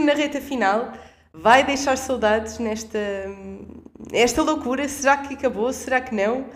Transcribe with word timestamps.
mesmo 0.00 0.06
na 0.06 0.14
reta 0.14 0.40
final. 0.40 0.92
Vai 1.32 1.64
deixar 1.64 1.96
saudades 1.96 2.58
nesta 2.58 2.98
esta 4.12 4.42
loucura. 4.42 4.88
Será 4.88 5.18
que 5.18 5.34
acabou? 5.34 5.72
Será 5.72 6.00
que 6.00 6.14
não? 6.14 6.46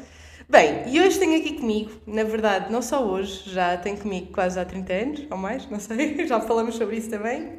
Bem, 0.48 0.84
e 0.88 1.00
hoje 1.00 1.18
tenho 1.18 1.38
aqui 1.38 1.54
comigo, 1.54 1.90
na 2.06 2.22
verdade, 2.22 2.70
não 2.70 2.82
só 2.82 3.02
hoje, 3.02 3.48
já 3.48 3.78
tenho 3.78 3.96
comigo 3.96 4.30
quase 4.30 4.60
há 4.60 4.64
30 4.64 4.92
anos, 4.92 5.26
ou 5.30 5.38
mais, 5.38 5.66
não 5.70 5.80
sei, 5.80 6.20
já 6.28 6.38
falamos 6.38 6.74
sobre 6.74 6.96
isso 6.96 7.08
também. 7.08 7.56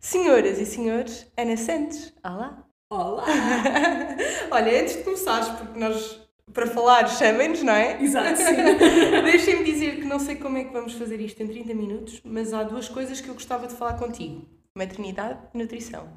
Senhoras 0.00 0.58
e 0.58 0.66
senhores, 0.66 1.30
Ana 1.38 1.56
Santos, 1.56 2.12
olá! 2.24 2.64
Olá! 2.90 3.24
Olha, 4.50 4.80
antes 4.80 4.96
de 4.96 5.04
começares, 5.04 5.48
porque 5.50 5.78
nós 5.78 6.20
para 6.52 6.66
falar, 6.66 7.08
chamem-nos, 7.08 7.62
não 7.62 7.72
é? 7.72 8.02
Exato, 8.02 8.36
sim. 8.36 8.54
Deixem-me 9.24 9.64
dizer 9.64 9.96
que 9.96 10.04
não 10.04 10.18
sei 10.18 10.34
como 10.34 10.58
é 10.58 10.64
que 10.64 10.72
vamos 10.72 10.94
fazer 10.94 11.20
isto 11.20 11.40
em 11.40 11.46
30 11.46 11.72
minutos, 11.72 12.20
mas 12.24 12.52
há 12.52 12.64
duas 12.64 12.88
coisas 12.88 13.20
que 13.20 13.28
eu 13.28 13.34
gostava 13.34 13.68
de 13.68 13.74
falar 13.74 13.94
contigo: 13.94 14.44
maternidade 14.76 15.38
e 15.54 15.58
nutrição. 15.58 16.08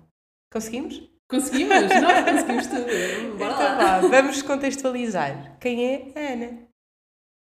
Conseguimos? 0.51 1.01
Conseguimos, 1.29 1.83
nós 2.01 2.23
conseguimos 2.23 2.67
tudo. 2.67 3.37
Bora 3.37 3.53
então, 3.53 3.77
lá. 3.77 3.99
Vamos 3.99 4.41
contextualizar. 4.41 5.57
Quem 5.59 5.85
é 5.85 6.11
a 6.15 6.33
Ana? 6.33 6.67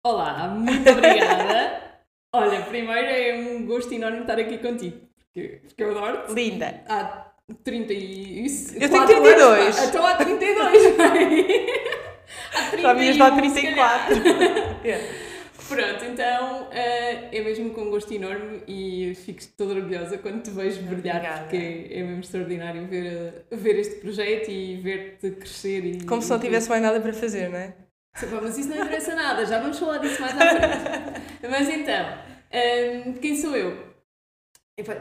Olá, 0.04 0.48
muito 0.48 0.90
obrigada. 0.90 1.82
Olha, 2.34 2.62
primeiro 2.62 3.08
é 3.08 3.34
um 3.34 3.64
gosto 3.64 3.92
enorme 3.94 4.22
estar 4.22 4.38
aqui 4.38 4.58
contigo, 4.58 5.00
porque, 5.18 5.60
porque 5.66 5.82
eu 5.84 5.90
adoro-te. 5.92 6.32
Linda. 6.32 6.82
Há 6.88 7.32
30 7.62 7.92
e... 7.92 8.46
Eu 8.80 8.90
tenho 8.90 8.90
quatro 8.90 9.22
32. 9.22 9.40
anos, 9.40 9.76
pá. 9.76 9.84
Então 9.84 10.06
há 10.06 10.16
32, 10.16 10.96
bem. 10.96 11.66
Há 12.54 12.70
31, 12.70 12.82
Já 12.82 12.94
me 12.94 13.04
ias 13.04 13.16
dar 13.16 13.34
se 13.34 13.40
34. 13.40 14.22
calhar. 14.22 14.84
Yeah. 14.84 15.23
Pronto, 15.68 16.04
então 16.04 16.68
eh, 16.72 17.30
é 17.36 17.40
mesmo 17.42 17.70
com 17.70 17.82
um 17.82 17.90
gosto 17.90 18.12
enorme 18.12 18.62
e 18.68 19.14
fico 19.14 19.42
toda 19.56 19.74
orgulhosa 19.74 20.18
quando 20.18 20.42
te 20.42 20.50
vejo 20.50 20.82
brilhar, 20.82 21.16
Obrigada. 21.16 21.40
porque 21.42 21.86
é 21.90 22.02
mesmo 22.02 22.20
extraordinário 22.20 22.86
ver, 22.86 23.44
eh, 23.50 23.56
ver 23.56 23.78
este 23.78 23.96
projeto 23.96 24.50
e 24.50 24.76
ver-te 24.76 25.30
crescer. 25.32 25.84
E, 25.84 26.04
Como 26.04 26.20
se 26.20 26.30
não 26.30 26.38
tivesse 26.38 26.68
mais 26.68 26.82
nada 26.82 27.00
para 27.00 27.12
fazer, 27.12 27.48
não 27.48 27.58
é? 27.58 27.74
Mas 28.42 28.58
isso 28.58 28.68
não 28.68 28.76
interessa 28.84 29.14
nada, 29.14 29.44
já 29.46 29.58
vamos 29.60 29.78
falar 29.78 29.98
disso 29.98 30.20
mais 30.20 30.34
à 30.36 30.50
frente. 30.50 31.22
Mas 31.50 31.68
então, 31.68 32.18
hum, 33.06 33.12
quem 33.14 33.36
sou 33.36 33.56
eu? 33.56 33.94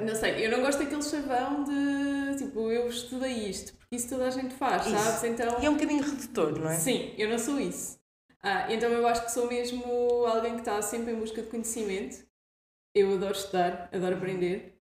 Não 0.05 0.15
sei, 0.15 0.45
eu 0.45 0.51
não 0.51 0.61
gosto 0.61 0.79
daquele 0.79 1.01
chavão 1.01 1.63
de 1.63 2.37
tipo, 2.37 2.71
eu 2.71 2.87
estudei 2.87 3.49
isto, 3.49 3.73
porque 3.75 3.95
isso 3.95 4.07
toda 4.09 4.27
a 4.27 4.29
gente 4.29 4.53
faz, 4.53 4.85
Isso. 4.85 4.95
sabes? 4.97 5.23
Então, 5.23 5.61
E 5.61 5.65
é 5.65 5.69
um 5.69 5.73
bocadinho 5.73 6.03
redutor, 6.03 6.59
não 6.59 6.69
é? 6.69 6.75
sim, 6.75 7.13
eu 7.17 7.27
não 7.29 7.39
sou 7.39 7.59
isso. 7.59 7.97
Ah, 8.43 8.71
então 8.73 8.91
eu 8.91 9.07
acho 9.07 9.25
que 9.25 9.31
sou 9.31 9.47
mesmo 9.47 9.83
alguém 10.27 10.53
que 10.55 10.59
está 10.61 10.81
sempre 10.81 11.13
em 11.13 11.19
busca 11.19 11.41
de 11.41 11.49
conhecimento. 11.49 12.25
Eu 12.95 13.13
adoro 13.15 13.33
estudar, 13.33 13.89
adoro 13.93 14.15
aprender. 14.17 14.79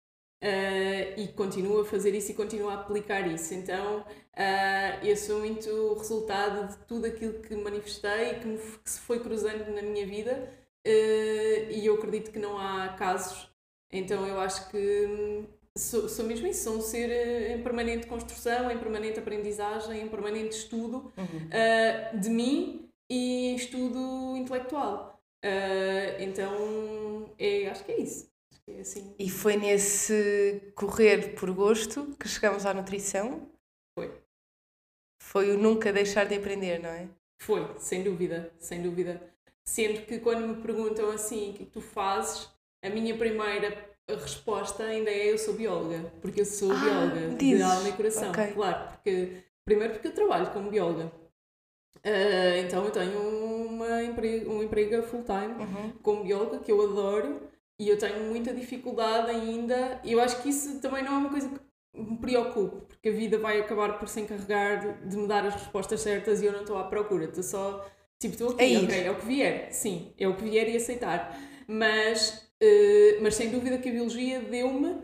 ah, 0.43 1.15
e 1.21 1.29
continuo 1.31 1.81
a 1.83 1.84
fazer 1.87 2.15
isso 2.15 2.33
e 2.33 2.34
continuo 2.34 2.69
a 2.71 2.75
aplicar 2.75 3.27
isso. 3.29 3.55
Então 3.55 4.05
ah, 4.37 5.01
eu 5.05 5.17
sou 5.17 5.41
muito 5.41 5.95
resultado 5.95 6.69
de 6.69 6.79
tudo 6.87 7.07
aquilo 7.07 7.41
que 7.43 7.55
manifestei 7.57 8.33
e 8.33 8.41
que, 8.41 8.59
que 8.84 8.91
se 8.91 9.01
foi 9.01 9.21
cruzando 9.21 9.71
na 9.73 9.83
minha 9.83 10.07
vida. 10.07 10.53
ah, 10.87 10.91
e 11.71 11.87
eu 11.87 11.95
acredito 11.97 12.31
que 12.33 12.39
não 12.39 12.59
há 12.59 12.91
casos. 12.91 13.49
Então 13.93 14.27
eu 14.27 14.39
acho 14.41 14.71
que 14.71 14.79
hum, 15.09 15.47
sou, 15.77 16.09
sou 16.09 16.25
mesmo 16.27 16.47
isso, 16.49 16.65
sou 16.65 16.79
um 16.79 16.81
ser 16.83 17.11
eh, 17.11 17.55
em 17.55 17.62
permanente 17.62 18.07
construção, 18.07 18.71
em 18.71 18.79
permanente 18.79 19.19
aprendizagem, 19.19 20.03
em 20.03 20.09
permanente 20.09 20.57
estudo 20.57 21.12
Uhum. 21.17 21.49
uh, 21.53 22.19
de 22.21 22.29
mim 22.31 22.86
e 23.11 23.55
estudo 23.55 24.37
intelectual. 24.37 25.21
Uh, 25.44 26.21
então, 26.21 27.31
é, 27.39 27.69
acho 27.69 27.84
que 27.84 27.93
é 27.93 28.00
isso. 28.00 28.28
Acho 28.53 28.62
que 28.65 28.71
é 28.72 28.81
assim. 28.81 29.15
E 29.19 29.31
foi 29.31 29.56
nesse 29.56 30.72
correr 30.75 31.34
por 31.34 31.50
gosto 31.53 32.17
que 32.19 32.28
chegamos 32.28 32.67
à 32.67 32.75
nutrição? 32.75 33.49
Foi. 33.99 34.12
Foi 35.22 35.50
o 35.50 35.59
nunca 35.59 35.93
deixar 35.93 36.27
de 36.27 36.34
aprender, 36.37 36.78
não 36.81 36.91
é? 36.91 37.09
Foi, 37.43 37.75
sem 37.78 38.03
dúvida, 38.03 38.53
sem 38.59 38.83
dúvida. 38.83 39.23
Sendo 39.69 40.03
que 40.06 40.19
quando 40.21 40.47
me 40.47 40.62
perguntam 40.62 41.11
assim, 41.11 41.50
o 41.50 41.55
que 41.55 41.62
é 41.65 41.67
tu 41.67 41.81
fazes, 41.81 42.49
a 42.84 42.88
minha 42.88 43.17
primeira 43.17 43.84
resposta 44.09 44.84
ainda 44.84 45.11
é 45.11 45.33
eu 45.33 45.38
sou 45.38 45.55
bióloga, 45.55 46.12
porque 46.23 46.41
eu 46.43 46.44
sou 46.44 46.71
Ah, 46.71 46.77
bióloga 46.77 47.28
de 47.31 47.37
dizes. 47.37 47.65
alma 47.65 47.88
e 47.88 47.93
coração. 47.93 48.31
Ok. 48.31 48.53
Claro, 48.53 48.88
porque 48.93 49.43
primeiro 49.65 49.93
porque 49.94 50.09
eu 50.09 50.15
trabalho 50.15 50.53
como 50.53 50.71
bióloga. 50.71 51.11
Uh, 52.05 52.59
então 52.65 52.84
eu 52.84 52.91
tenho 52.91 53.19
uma 53.21 53.87
um 54.49 54.62
emprego 54.62 55.03
full-time 55.03 55.55
Uhum. 55.59 55.93
como 56.03 56.25
bióloga, 56.25 56.59
que 56.61 56.71
eu 56.71 56.81
adoro, 56.83 57.43
e 57.79 57.89
eu 57.89 57.99
tenho 57.99 58.25
muita 58.25 58.53
dificuldade 58.55 59.31
ainda. 59.31 60.01
E 60.05 60.12
eu 60.12 60.21
acho 60.21 60.41
que 60.43 60.49
isso 60.51 60.81
também 60.81 61.03
não 61.03 61.15
é 61.15 61.19
uma 61.19 61.31
coisa 61.31 61.49
que 61.49 61.61
me 62.01 62.17
preocupe, 62.19 62.87
porque 62.87 63.09
a 63.09 63.12
vida 63.12 63.39
vai 63.39 63.61
acabar 63.61 63.99
por 63.99 64.09
se 64.09 64.21
encarregar 64.21 64.99
de, 65.06 65.17
me 65.17 65.27
dar 65.27 65.45
as 65.47 65.55
respostas 65.55 66.01
certas 66.01 66.43
e 66.43 66.47
eu 66.47 66.53
não 66.53 66.61
estou 66.61 66.79
à 66.79 66.85
procura. 66.85 67.25
Estou 67.25 67.43
só, 67.43 67.85
tipo, 68.19 68.35
estou 68.35 68.51
aqui, 68.51 68.62
A 68.62 68.67
ir. 68.67 68.85
ok, 68.85 69.05
é 69.06 69.11
o 69.11 69.17
que 69.17 69.27
vier. 69.27 69.73
Sim, 69.73 70.12
é 70.19 70.29
o 70.29 70.37
que 70.37 70.45
vier 70.45 70.69
e 70.69 70.77
aceitar. 70.77 71.37
Mas, 71.67 72.49
eh, 72.61 73.19
mas 73.23 73.35
sem 73.35 73.51
dúvida 73.51 73.79
que 73.79 73.89
a 73.89 73.93
biologia 73.93 74.41
deu-me 74.41 74.97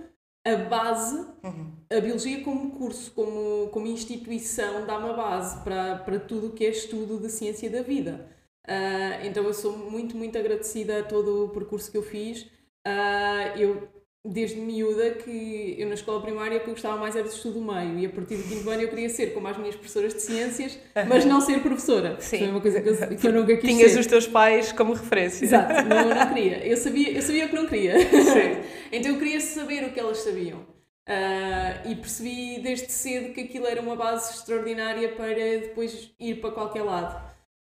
a 0.45 0.57
base 0.57 1.27
Uhum. 1.43 1.87
a 1.91 2.01
biologia 2.01 2.43
como 2.45 2.73
curso, 2.73 3.13
como, 3.13 3.69
como 3.71 3.87
instituição, 3.87 4.87
dá 4.87 4.99
uma 4.99 5.13
base 5.15 5.63
para, 5.65 5.99
para 5.99 6.21
tudo 6.21 6.49
o 6.49 6.53
que 6.53 6.65
é 6.67 6.71
estudo 6.71 7.21
de 7.21 7.31
ciência 7.31 7.71
da 7.71 7.83
vida. 7.83 8.29
Ah, 8.67 9.25
então 9.25 9.45
eu 9.45 9.55
sou 9.55 9.77
muito, 9.77 10.17
muito 10.17 10.39
agradecida 10.39 11.01
a 11.01 11.05
todo 11.05 11.47
o 11.47 11.51
percurso 11.51 11.91
que 11.91 11.99
eu 11.99 12.03
fiz. 12.03 12.51
Ah, 12.85 13.55
eu, 13.59 13.89
desde 14.25 14.61
miúda, 14.61 15.11
que 15.11 15.75
eu 15.77 15.89
na 15.89 15.95
escola 15.95 16.23
primária 16.23 16.59
o 16.59 16.61
que 16.61 16.69
eu 16.69 16.75
gostava 16.75 16.97
mais 16.97 17.17
era 17.17 17.27
de 17.27 17.35
estudo 17.35 17.61
do 17.61 17.73
meio 17.73 17.99
e 17.99 18.07
a 18.07 18.09
partir 18.09 18.37
do 18.37 18.45
quinto 18.45 18.71
ano 18.71 18.83
eu 18.83 18.89
queria 18.89 19.09
ser 19.09 19.35
como 19.35 19.49
as 19.49 19.57
minhas 19.57 19.75
professoras 19.75 20.15
de 20.15 20.21
ciências, 20.23 20.79
mas 21.09 21.25
não 21.25 21.41
ser 21.41 21.61
professora. 21.61 22.17
Sim. 22.21 22.39
Foi 22.39 22.49
uma 22.49 22.61
coisa 22.61 22.81
que 22.81 22.89
eu, 22.89 23.17
que 23.17 23.27
eu 23.27 23.33
nunca 23.33 23.57
quis 23.57 23.71
Tinhas 23.71 23.93
ser. 23.93 23.99
os 24.01 24.07
teus 24.07 24.27
pais 24.27 24.71
como 24.71 24.93
referência. 24.93 25.45
Exato, 25.45 25.89
não, 25.89 26.09
eu 26.09 26.15
não 26.15 26.35
queria. 26.35 26.65
Eu 26.65 26.77
sabia, 26.77 27.11
eu 27.11 27.23
sabia 27.23 27.49
que 27.49 27.55
não 27.55 27.67
queria. 27.67 27.99
Sim. 27.99 28.63
então 28.93 29.13
eu 29.13 29.19
queria 29.19 29.41
saber 29.41 29.85
o 29.85 29.93
que 29.93 29.99
elas 29.99 30.19
sabiam. 30.19 30.65
Ah, 31.07 31.83
e 31.85 31.97
percebi 31.97 32.61
desde 32.61 32.93
cedo 32.93 33.35
que 33.35 33.41
aquilo 33.41 33.67
era 33.67 33.83
uma 33.83 33.97
base 33.97 34.35
extraordinária 34.35 35.09
para 35.17 35.35
depois 35.35 36.13
ir 36.21 36.41
para 36.41 36.53
qualquer 36.53 36.83
lado. 36.83 37.32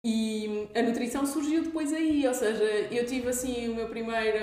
E 0.08 0.70
a 0.76 0.84
nutrição 0.84 1.26
surgiu 1.26 1.64
depois 1.64 1.92
aí, 1.92 2.28
ou 2.28 2.34
seja, 2.36 2.64
eu 2.64 3.04
tive 3.08 3.28
assim 3.30 3.68
o 3.70 3.74
meu 3.76 3.88
primeiro, 3.90 4.38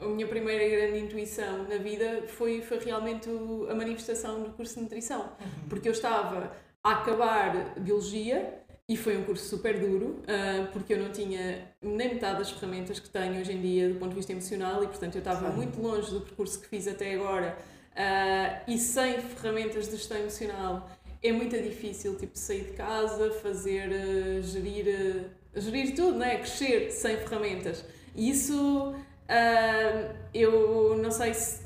a- 0.00 0.06
minha 0.06 0.26
primeira 0.26 0.66
grande 0.66 1.04
intuição 1.04 1.64
na 1.68 1.76
vida 1.76 2.22
foi, 2.26 2.62
foi 2.62 2.78
realmente 2.78 3.28
a 3.70 3.74
manifestação 3.74 4.42
do 4.42 4.48
curso 4.52 4.76
de 4.76 4.80
nutrição, 4.80 5.30
porque 5.68 5.88
eu 5.88 5.92
estava 5.92 6.52
a 6.82 6.92
acabar 6.92 7.74
biologia 7.78 8.62
e 8.88 8.96
foi 8.96 9.18
um 9.18 9.24
curso 9.24 9.44
super 9.46 9.78
duro, 9.78 10.22
ah, 10.26 10.68
porque 10.72 10.94
eu 10.94 10.98
não 10.98 11.10
tinha 11.12 11.68
nem 11.82 12.14
metade 12.14 12.38
das 12.38 12.50
ferramentas 12.50 12.98
que 12.98 13.10
tenho 13.10 13.38
hoje 13.38 13.52
em 13.52 13.60
dia 13.60 13.90
do 13.90 13.96
ponto 13.96 14.08
de 14.08 14.16
vista 14.16 14.32
emocional 14.32 14.82
e, 14.82 14.86
portanto, 14.86 15.16
eu 15.16 15.18
estava 15.18 15.40
Claro. 15.40 15.54
muito 15.56 15.78
longe 15.82 16.10
do 16.10 16.22
percurso 16.22 16.58
que 16.62 16.66
fiz 16.66 16.88
até 16.88 17.12
agora 17.12 17.58
ah, 17.94 18.62
e 18.66 18.78
sem 18.78 19.20
ferramentas 19.20 19.84
de 19.90 19.96
gestão 19.98 20.16
emocional 20.16 20.88
é 21.22 21.32
muito 21.32 21.56
difícil, 21.60 22.14
tipo, 22.16 22.36
sair 22.38 22.64
de 22.64 22.72
casa, 22.72 23.30
fazer, 23.42 23.90
ah, 23.92 24.40
gerir, 24.42 25.26
ah, 25.56 25.60
gerir 25.60 25.94
tudo, 25.94 26.18
né? 26.18 26.36
Crescer 26.38 26.90
sem 26.90 27.16
ferramentas. 27.16 27.84
E 28.14 28.30
isso, 28.30 28.94
ah, 29.28 30.12
eu 30.32 30.96
não 31.02 31.10
sei 31.10 31.34
se, 31.34 31.62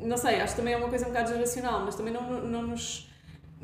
não 0.00 0.16
sei, 0.16 0.40
acho 0.40 0.54
que 0.54 0.60
também 0.60 0.74
é 0.74 0.76
uma 0.76 0.88
coisa 0.88 1.04
um 1.06 1.08
bocado 1.08 1.30
geracional, 1.32 1.80
mas 1.84 1.94
também 1.94 2.12
não, 2.12 2.22
não 2.42 2.62
nos 2.62 3.08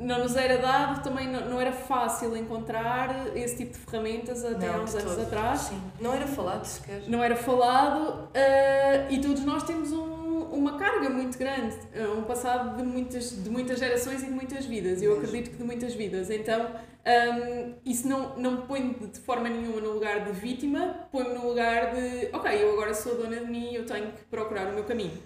não 0.00 0.20
nos 0.20 0.36
era 0.36 0.58
dado, 0.58 1.02
também 1.02 1.26
não, 1.26 1.50
não 1.50 1.60
era 1.60 1.72
fácil 1.72 2.36
encontrar 2.36 3.36
esse 3.36 3.56
tipo 3.56 3.72
de 3.72 3.78
ferramentas 3.78 4.44
até 4.44 4.68
há 4.68 4.78
uns 4.80 4.94
anos 4.94 5.18
atrás. 5.18 5.60
Sim. 5.62 5.82
Não 6.00 6.14
era 6.14 6.24
falado 6.24 6.64
sequer. 6.64 7.02
Não 7.08 7.22
era 7.22 7.34
falado 7.34 8.28
ah, 8.32 9.10
e 9.10 9.20
todos 9.20 9.44
nós 9.44 9.64
temos 9.64 9.90
um- 9.92 10.17
uma 10.52 10.78
carga 10.78 11.10
muito 11.10 11.38
grande, 11.38 11.76
ah, 11.94 12.12
um 12.18 12.24
passado 12.24 12.76
de 12.76 12.82
muitas, 12.82 13.42
de 13.42 13.50
muitas 13.50 13.78
gerações 13.78 14.22
e 14.22 14.26
de 14.26 14.32
muitas 14.32 14.66
vidas. 14.66 15.02
Eu 15.02 15.16
acredito 15.16 15.50
que 15.50 15.56
de 15.56 15.64
muitas 15.64 15.94
vidas. 15.94 16.30
Então, 16.30 16.70
ahm, 17.04 17.74
isso 17.84 18.06
não, 18.08 18.36
não 18.36 18.50
me 18.52 18.66
põe 18.66 18.92
de, 18.92 19.20
forma 19.20 19.48
nenhuma 19.48 19.80
no 19.80 19.92
lugar 19.92 20.24
de 20.24 20.32
vítima, 20.32 21.08
põe-me 21.10 21.34
no 21.34 21.48
lugar 21.48 21.94
de, 21.94 22.28
ok, 22.32 22.62
eu 22.62 22.72
agora 22.72 22.94
sou 22.94 23.16
dona 23.16 23.36
de 23.36 23.46
mim 23.50 23.72
e 23.72 23.76
eu 23.76 23.86
tenho 23.86 24.12
que 24.12 24.24
procurar 24.24 24.68
o 24.68 24.74
meu 24.74 24.84
caminho. 24.84 25.16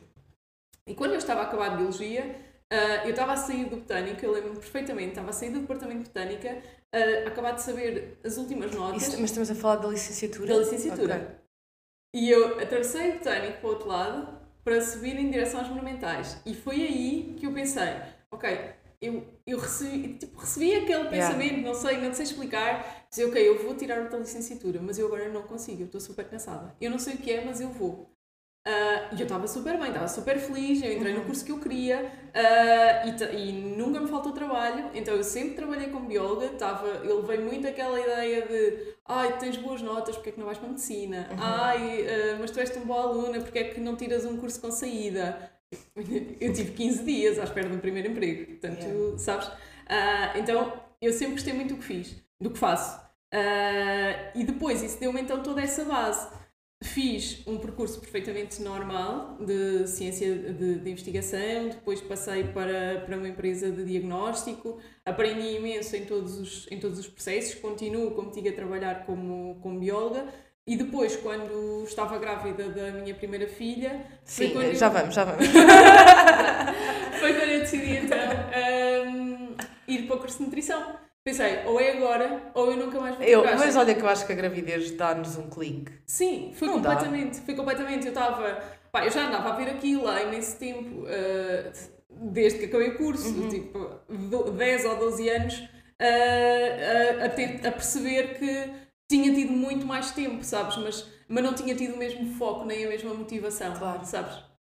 E 0.86 0.94
quando 0.94 1.12
eu 1.12 1.18
estava 1.18 1.40
a 1.40 1.44
acabar 1.44 1.70
de 1.70 1.76
Biologia, 1.76 2.36
ah, 2.70 3.04
eu 3.04 3.10
estava 3.10 3.32
a 3.32 3.36
sair 3.36 3.66
do 3.66 3.76
Botânico, 3.76 4.24
eu 4.24 4.32
lembro-me 4.32 4.56
perfeitamente, 4.56 5.10
estava 5.10 5.30
a 5.30 5.32
sair 5.32 5.50
do 5.50 5.60
Departamento 5.60 5.98
de 6.00 6.04
Botânica, 6.06 6.62
ah, 6.92 7.26
a 7.26 7.28
acabar 7.28 7.52
de 7.52 7.62
saber 7.62 8.18
as 8.24 8.36
últimas 8.36 8.74
notas 8.74 9.02
Isso- 9.02 9.20
mas 9.20 9.30
estamos 9.30 9.50
a 9.50 9.54
falar 9.54 9.76
da 9.76 9.88
licenciatura? 9.88 10.46
da 10.54 10.58
licenciatura. 10.60 11.14
Ok. 11.14 11.42
E 12.14 12.30
eu 12.30 12.60
atravessei 12.60 13.10
o 13.10 13.14
Botânico 13.14 13.58
para 13.60 13.66
o 13.66 13.70
outro 13.72 13.88
lado 13.88 14.41
para 14.64 14.80
subir 14.80 15.16
em 15.18 15.30
direção 15.30 15.60
às 15.60 15.68
monumentais. 15.68 16.40
E 16.46 16.54
foi 16.54 16.76
aí 16.82 17.34
que 17.38 17.46
eu 17.46 17.52
pensei, 17.52 17.94
ok, 18.30 18.70
eu, 19.00 19.26
eu 19.46 19.58
recebi, 19.58 20.14
tipo, 20.18 20.38
recebi 20.38 20.74
aquele 20.76 21.08
Yeah. 21.10 21.10
pensamento, 21.10 21.60
não 21.62 21.74
sei, 21.74 21.98
não 21.98 22.14
sei 22.14 22.24
explicar, 22.24 23.06
dizer, 23.10 23.24
ok, 23.26 23.48
eu 23.48 23.62
vou 23.64 23.74
tirar 23.76 24.00
outra 24.00 24.18
licenciatura, 24.18 24.80
mas 24.80 24.98
eu 24.98 25.06
agora 25.06 25.28
não 25.28 25.42
consigo, 25.42 25.82
eu 25.82 25.86
estou 25.86 26.00
super 26.00 26.28
cansada. 26.28 26.74
Eu 26.80 26.90
não 26.90 26.98
sei 26.98 27.14
o 27.14 27.18
que 27.18 27.32
é, 27.32 27.44
mas 27.44 27.60
eu 27.60 27.68
vou. 27.70 28.11
Uh, 28.64 29.16
e 29.16 29.18
eu 29.18 29.24
estava 29.24 29.48
super 29.48 29.76
bem, 29.76 29.88
estava 29.88 30.06
super 30.06 30.38
feliz, 30.38 30.80
eu 30.80 30.92
entrei 30.92 31.12
no 31.12 31.24
curso 31.24 31.44
que 31.44 31.50
eu 31.50 31.58
queria 31.58 32.00
uh, 32.00 33.34
e, 33.34 33.48
e, 33.48 33.52
nunca 33.52 33.98
me 33.98 34.06
faltou 34.06 34.30
trabalho, 34.30 34.88
então 34.94 35.14
eu 35.14 35.24
sempre 35.24 35.54
trabalhei 35.54 35.88
com 35.88 36.06
bióloga, 36.06 36.46
estava, 36.46 36.86
eu 36.86 37.22
levei 37.22 37.38
muito 37.38 37.66
aquela 37.66 37.98
ideia 37.98 38.46
de 38.46 38.94
ai, 39.04 39.36
tens 39.38 39.56
boas 39.56 39.82
notas, 39.82 40.14
porque 40.14 40.28
é 40.28 40.32
que 40.32 40.38
não 40.38 40.46
vais 40.46 40.58
para 40.58 40.68
a 40.68 40.70
medicina? 40.70 41.28
Uhum. 41.32 41.38
Ai, 41.40 42.02
uh, 42.02 42.36
mas 42.38 42.52
tu 42.52 42.60
és 42.60 42.70
tão 42.70 42.84
boa 42.84 43.02
aluna, 43.02 43.40
porque 43.40 43.58
é 43.58 43.64
que 43.64 43.80
não 43.80 43.96
tiras 43.96 44.24
um 44.24 44.36
curso 44.36 44.60
com 44.60 44.70
saída? 44.70 45.50
Eu 46.40 46.52
tive 46.52 46.70
15 46.70 47.02
dias 47.02 47.38
à 47.40 47.44
espera 47.44 47.68
do 47.68 47.78
primeiro 47.78 48.12
emprego, 48.12 48.46
portanto, 48.46 48.84
yeah. 48.84 49.18
sabes? 49.18 49.50
então 50.36 50.72
eu 51.00 51.12
sempre 51.12 51.34
gostei 51.34 51.52
muito 51.52 51.74
do 51.74 51.80
que 51.80 51.84
fiz, 51.84 52.16
do 52.40 52.50
que 52.50 52.58
faço. 52.58 53.00
e 54.34 54.44
depois 54.44 54.82
isso 54.82 55.00
deu-me 55.00 55.20
então 55.20 55.42
toda 55.42 55.60
essa 55.60 55.84
base. 55.84 56.28
Fiz 56.82 57.42
um 57.46 57.58
percurso 57.58 58.00
perfeitamente 58.00 58.60
normal 58.60 59.36
de 59.40 59.86
ciência 59.86 60.34
de, 60.34 60.78
de, 60.80 60.90
investigação, 60.90 61.68
depois 61.68 62.00
passei 62.00 62.44
para, 62.44 63.02
para 63.06 63.16
uma 63.16 63.28
empresa 63.28 63.70
de 63.70 63.84
diagnóstico, 63.84 64.80
aprendi 65.04 65.56
imenso 65.56 65.94
em 65.94 66.04
todos 66.04 66.38
os, 66.38 66.66
em 66.72 66.80
todos 66.80 66.98
os 66.98 67.06
processos, 67.06 67.54
continuo, 67.60 68.10
como 68.12 68.30
tive 68.30 68.48
a 68.48 68.52
trabalhar 68.52 69.06
como, 69.06 69.60
como 69.62 69.78
bióloga, 69.78 70.26
e 70.66 70.76
depois, 70.76 71.16
quando 71.16 71.82
estava 71.84 72.18
grávida 72.18 72.68
da 72.68 72.92
minha 72.92 73.14
primeira 73.14 73.48
filha. 73.48 74.06
Sim, 74.24 74.52
já 74.74 74.86
eu... 74.86 74.92
vamos, 74.92 75.14
já 75.14 75.24
vamos. 75.24 75.44
foi 77.18 77.34
quando 77.34 77.50
eu 77.50 77.60
decidi 77.60 77.96
então 77.96 78.18
um, 79.06 79.56
ir 79.88 80.06
para 80.06 80.16
o 80.16 80.18
curso 80.20 80.38
de 80.38 80.44
nutrição. 80.44 80.96
Pensei, 81.24 81.64
ou 81.66 81.80
é 81.80 81.92
agora, 81.92 82.50
ou 82.52 82.72
eu 82.72 82.76
nunca 82.76 83.00
mais 83.00 83.16
vou 83.16 83.24
eu, 83.24 83.44
Mas 83.44 83.76
olha 83.76 83.94
que 83.94 84.00
eu 84.00 84.08
acho 84.08 84.26
que 84.26 84.32
a 84.32 84.34
gravidez 84.34 84.90
dá-nos 84.90 85.36
um 85.36 85.48
clique. 85.48 85.92
Sim, 86.04 86.52
foi 86.54 86.66
não 86.66 86.74
completamente. 86.74 87.38
Dá. 87.38 87.46
Foi 87.46 87.54
completamente. 87.54 88.06
Eu 88.06 88.12
estava. 88.12 88.60
Pá, 88.90 89.04
eu 89.04 89.10
já 89.10 89.28
andava 89.28 89.50
a 89.50 89.56
ver 89.56 89.70
aquilo 89.70 90.08
há 90.08 90.20
imenso 90.22 90.58
tempo, 90.58 91.04
uh, 91.04 91.72
desde 92.10 92.58
que 92.58 92.64
acabei 92.64 92.90
o 92.90 92.98
curso, 92.98 93.28
uhum. 93.28 93.48
tipo 93.48 94.50
10 94.50 94.84
ou 94.84 94.96
12 94.96 95.28
anos, 95.28 95.58
uh, 95.60 97.22
a, 97.22 97.26
a, 97.26 97.28
ter, 97.28 97.66
a 97.66 97.70
perceber 97.70 98.38
que 98.38 98.70
tinha 99.08 99.32
tido 99.32 99.52
muito 99.52 99.86
mais 99.86 100.10
tempo, 100.10 100.42
sabes? 100.42 100.76
Mas, 100.76 101.08
mas 101.28 101.44
não 101.44 101.54
tinha 101.54 101.74
tido 101.74 101.94
o 101.94 101.98
mesmo 101.98 102.34
foco 102.34 102.64
nem 102.64 102.84
a 102.84 102.88
mesma 102.88 103.14
motivação, 103.14 103.74
claro. 103.74 104.04
sabes? 104.04 104.51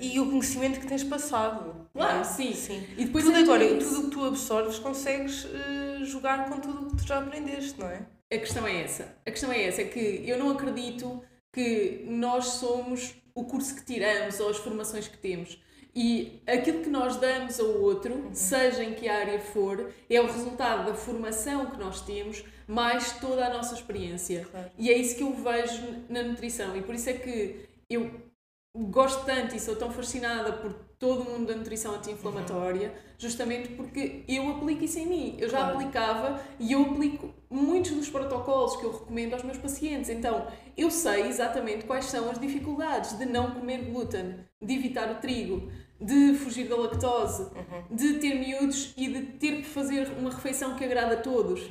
E 0.00 0.20
o 0.20 0.26
conhecimento 0.26 0.80
que 0.80 0.86
tens 0.86 1.02
passado. 1.04 1.88
Claro, 1.92 2.20
é? 2.20 2.24
sim. 2.24 2.52
sim. 2.52 2.86
E 2.96 3.06
depois 3.06 3.24
tudo 3.24 3.36
agora, 3.36 3.66
tudo 3.76 4.00
o 4.00 4.04
que 4.04 4.10
tu 4.10 4.24
absorves, 4.24 4.78
consegues 4.78 5.44
uh, 5.44 6.04
jogar 6.04 6.48
com 6.48 6.60
tudo 6.60 6.86
o 6.86 6.90
que 6.90 6.96
tu 6.96 7.06
já 7.06 7.18
aprendeste, 7.18 7.78
não 7.78 7.88
é? 7.88 8.06
A 8.30 8.38
questão 8.38 8.66
é 8.66 8.82
essa. 8.82 9.16
A 9.26 9.30
questão 9.30 9.50
é 9.50 9.62
essa, 9.62 9.80
é 9.80 9.84
que 9.84 10.22
eu 10.26 10.38
não 10.38 10.50
acredito 10.50 11.22
que 11.52 12.04
nós 12.06 12.44
somos 12.44 13.14
o 13.34 13.44
curso 13.44 13.74
que 13.74 13.84
tiramos 13.84 14.38
ou 14.38 14.50
as 14.50 14.58
formações 14.58 15.08
que 15.08 15.16
temos. 15.16 15.58
E 15.94 16.42
aquilo 16.46 16.82
que 16.82 16.90
nós 16.90 17.16
damos 17.16 17.58
ao 17.58 17.80
outro, 17.80 18.14
uhum. 18.14 18.34
seja 18.34 18.84
em 18.84 18.94
que 18.94 19.08
área 19.08 19.40
for, 19.40 19.90
é 20.08 20.20
o 20.20 20.26
resultado 20.26 20.86
da 20.86 20.94
formação 20.94 21.66
que 21.66 21.78
nós 21.78 22.02
temos, 22.02 22.44
mais 22.66 23.12
toda 23.18 23.46
a 23.46 23.52
nossa 23.52 23.74
experiência. 23.74 24.46
Claro. 24.50 24.70
E 24.78 24.90
é 24.90 24.96
isso 24.96 25.16
que 25.16 25.22
eu 25.22 25.32
vejo 25.32 26.04
na 26.08 26.22
nutrição. 26.22 26.76
E 26.76 26.82
por 26.82 26.94
isso 26.94 27.08
é 27.08 27.14
que 27.14 27.66
eu 27.88 28.27
gosto 28.76 29.24
tanto 29.24 29.54
e 29.56 29.60
sou 29.60 29.76
tão 29.76 29.90
fascinada 29.90 30.52
por 30.52 30.72
todo 30.98 31.22
o 31.22 31.24
mundo 31.24 31.46
da 31.46 31.54
nutrição 31.54 31.94
anti-inflamatória, 31.94 32.92
justamente 33.16 33.68
porque 33.68 34.24
eu 34.28 34.50
aplico 34.50 34.84
isso 34.84 34.98
em 34.98 35.06
mim. 35.06 35.36
Eu 35.38 35.48
já 35.48 35.58
claro. 35.58 35.74
aplicava 35.74 36.42
e 36.58 36.72
eu 36.72 36.82
aplico 36.82 37.32
muitos 37.48 37.92
dos 37.92 38.10
protocolos 38.10 38.76
que 38.76 38.84
eu 38.84 38.92
recomendo 38.92 39.34
aos 39.34 39.42
meus 39.42 39.58
pacientes. 39.58 40.10
Então, 40.10 40.46
eu 40.76 40.90
sei 40.90 41.28
exatamente 41.28 41.84
quais 41.84 42.06
são 42.06 42.28
as 42.30 42.38
dificuldades 42.38 43.16
de 43.16 43.24
não 43.24 43.52
comer 43.52 43.84
glúten, 43.90 44.44
de 44.60 44.74
evitar 44.74 45.10
o 45.10 45.20
trigo, 45.20 45.70
de 46.00 46.34
fugir 46.34 46.68
da 46.68 46.76
lactose, 46.76 47.42
uhum. 47.42 47.96
de 47.96 48.14
ter 48.14 48.34
miúdos 48.34 48.92
e 48.96 49.08
de 49.08 49.22
ter 49.38 49.56
que 49.58 49.68
fazer 49.68 50.08
uma 50.18 50.30
refeição 50.30 50.76
que 50.76 50.84
agrada 50.84 51.14
a 51.14 51.20
todos, 51.20 51.68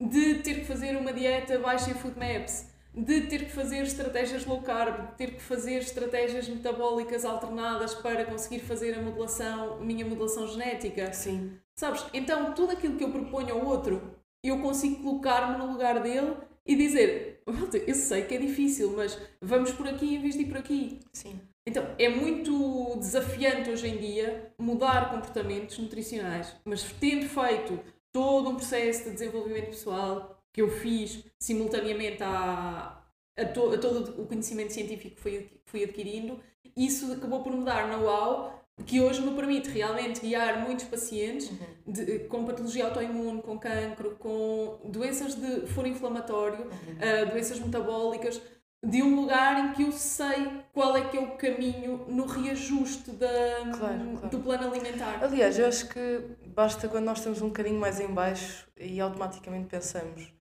de 0.00 0.36
ter 0.36 0.60
que 0.60 0.64
fazer 0.64 0.96
uma 0.96 1.12
dieta 1.12 1.58
baixa 1.58 1.90
em 1.90 1.94
food 1.94 2.18
maps 2.18 2.77
de 2.98 3.22
ter 3.22 3.44
que 3.44 3.52
fazer 3.52 3.82
estratégias 3.82 4.44
low 4.44 4.60
carb, 4.60 5.10
de 5.10 5.14
ter 5.14 5.34
que 5.34 5.40
fazer 5.40 5.78
estratégias 5.78 6.48
metabólicas 6.48 7.24
alternadas 7.24 7.94
para 7.94 8.24
conseguir 8.24 8.58
fazer 8.60 8.98
a 8.98 9.02
modulação, 9.02 9.80
minha 9.80 10.04
modulação 10.04 10.46
genética. 10.48 11.12
Sim. 11.12 11.52
Sabes? 11.76 12.04
Então, 12.12 12.52
tudo 12.54 12.72
aquilo 12.72 12.96
que 12.96 13.04
eu 13.04 13.12
proponho 13.12 13.54
ao 13.54 13.64
outro, 13.64 14.18
eu 14.42 14.60
consigo 14.60 15.02
colocar-me 15.02 15.56
no 15.58 15.70
lugar 15.72 16.02
dele 16.02 16.36
e 16.66 16.74
dizer: 16.74 17.40
eu 17.86 17.94
sei 17.94 18.22
que 18.22 18.34
é 18.34 18.38
difícil, 18.38 18.92
mas 18.96 19.16
vamos 19.40 19.70
por 19.70 19.86
aqui 19.86 20.16
em 20.16 20.20
vez 20.20 20.34
de 20.34 20.42
ir 20.42 20.46
por 20.46 20.58
aqui. 20.58 20.98
Sim. 21.12 21.40
Então, 21.66 21.86
é 21.98 22.08
muito 22.08 22.96
desafiante 22.96 23.70
hoje 23.70 23.88
em 23.88 23.98
dia 23.98 24.52
mudar 24.58 25.10
comportamentos 25.10 25.78
nutricionais, 25.78 26.56
mas 26.64 26.82
tendo 26.82 27.28
feito 27.28 27.78
todo 28.10 28.48
um 28.48 28.56
processo 28.56 29.04
de 29.04 29.10
desenvolvimento 29.10 29.66
pessoal, 29.66 30.37
que 30.52 30.62
eu 30.62 30.68
fiz 30.68 31.24
simultaneamente 31.38 32.22
a, 32.22 33.02
a, 33.36 33.44
to, 33.46 33.74
a 33.74 33.78
todo 33.78 34.22
o 34.22 34.26
conhecimento 34.26 34.72
científico 34.72 35.16
que 35.16 35.20
fui, 35.20 35.50
fui 35.66 35.84
adquirindo, 35.84 36.40
isso 36.76 37.12
acabou 37.12 37.42
por 37.42 37.52
me 37.52 37.64
dar 37.64 37.88
know-how 37.88 38.58
que 38.86 39.00
hoje 39.00 39.20
me 39.20 39.34
permite 39.34 39.68
realmente 39.70 40.20
guiar 40.20 40.60
muitos 40.60 40.84
pacientes 40.84 41.50
uhum. 41.50 41.92
de, 41.92 42.20
com 42.20 42.44
patologia 42.44 42.84
autoimune, 42.84 43.42
com 43.42 43.58
cancro, 43.58 44.16
com 44.16 44.80
doenças 44.84 45.34
de 45.34 45.66
foro 45.66 45.88
inflamatório, 45.88 46.64
uhum. 46.64 46.68
uh, 46.68 47.30
doenças 47.30 47.58
metabólicas, 47.58 48.40
de 48.84 49.02
um 49.02 49.16
lugar 49.16 49.58
em 49.58 49.72
que 49.72 49.82
eu 49.82 49.90
sei 49.90 50.62
qual 50.72 50.96
é 50.96 51.08
que 51.08 51.16
é 51.16 51.20
o 51.20 51.36
caminho 51.36 52.04
no 52.08 52.26
reajuste 52.26 53.10
da, 53.10 53.28
claro, 53.76 54.10
claro. 54.12 54.28
do 54.28 54.38
plano 54.38 54.68
alimentar. 54.68 55.18
Aliás, 55.22 55.58
eu 55.58 55.66
acho 55.66 55.88
que 55.88 56.22
basta 56.46 56.88
quando 56.88 57.06
nós 57.06 57.18
estamos 57.18 57.42
um 57.42 57.48
bocadinho 57.48 57.80
mais 57.80 57.98
em 57.98 58.06
baixo 58.06 58.68
e 58.76 59.00
automaticamente 59.00 59.66
pensamos 59.66 60.37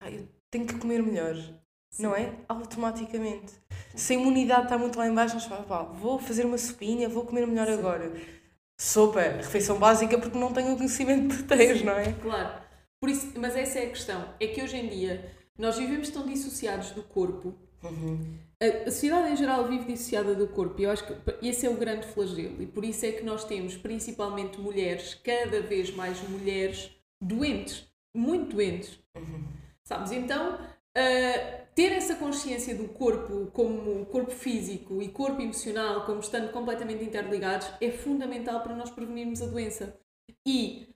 ah, 0.00 0.10
eu 0.10 0.28
tenho 0.50 0.66
que 0.66 0.78
comer 0.78 1.02
melhor. 1.02 1.34
Sim. 1.90 2.02
Não 2.02 2.14
é? 2.14 2.32
Automaticamente. 2.48 3.54
Se 3.94 4.12
a 4.12 4.16
imunidade 4.16 4.64
está 4.64 4.76
muito 4.76 4.98
lá 4.98 5.08
em 5.08 5.14
baixo, 5.14 5.34
nós 5.34 5.44
falamos, 5.44 5.68
pá, 5.68 5.82
vou 5.82 6.18
fazer 6.18 6.44
uma 6.44 6.58
sopinha, 6.58 7.08
vou 7.08 7.24
comer 7.24 7.46
melhor 7.46 7.66
Sim. 7.66 7.72
agora. 7.74 8.12
Sopa, 8.78 9.20
refeição 9.20 9.78
básica, 9.78 10.18
porque 10.18 10.36
não 10.36 10.52
tenho 10.52 10.74
o 10.74 10.76
conhecimento 10.76 11.36
que 11.36 11.42
tens, 11.44 11.82
não 11.82 11.94
é? 11.94 12.12
Claro. 12.12 12.62
Por 13.00 13.08
isso, 13.08 13.32
mas 13.38 13.56
essa 13.56 13.78
é 13.78 13.86
a 13.86 13.90
questão. 13.90 14.34
É 14.38 14.46
que 14.46 14.62
hoje 14.62 14.76
em 14.76 14.88
dia 14.88 15.32
nós 15.58 15.78
vivemos 15.78 16.10
tão 16.10 16.26
dissociados 16.26 16.90
do 16.90 17.02
corpo. 17.02 17.54
Uhum. 17.82 18.38
A, 18.60 18.88
a 18.88 18.90
sociedade 18.90 19.32
em 19.32 19.36
geral 19.36 19.66
vive 19.66 19.84
dissociada 19.86 20.34
do 20.34 20.48
corpo 20.48 20.80
e 20.80 20.84
eu 20.84 20.90
acho 20.90 21.06
que 21.06 21.14
esse 21.46 21.66
é 21.66 21.70
o 21.70 21.76
grande 21.76 22.06
flagelo. 22.06 22.62
E 22.62 22.66
por 22.66 22.84
isso 22.84 23.06
é 23.06 23.12
que 23.12 23.24
nós 23.24 23.44
temos 23.44 23.76
principalmente 23.76 24.60
mulheres, 24.60 25.14
cada 25.14 25.62
vez 25.62 25.90
mais 25.94 26.20
mulheres 26.28 26.90
doentes, 27.20 27.86
muito 28.14 28.56
doentes. 28.56 28.98
Uhum. 29.16 29.44
Sabes? 29.86 30.10
Então, 30.10 30.56
uh, 30.56 31.66
ter 31.76 31.92
essa 31.92 32.16
consciência 32.16 32.74
do 32.74 32.88
corpo 32.88 33.46
como 33.52 34.04
corpo 34.06 34.32
físico 34.32 35.00
e 35.00 35.08
corpo 35.08 35.40
emocional 35.40 36.04
como 36.04 36.18
estando 36.18 36.50
completamente 36.50 37.04
interligados 37.04 37.70
é 37.80 37.92
fundamental 37.92 38.62
para 38.62 38.74
nós 38.74 38.90
prevenirmos 38.90 39.40
a 39.40 39.46
doença. 39.46 39.96
E 40.44 40.88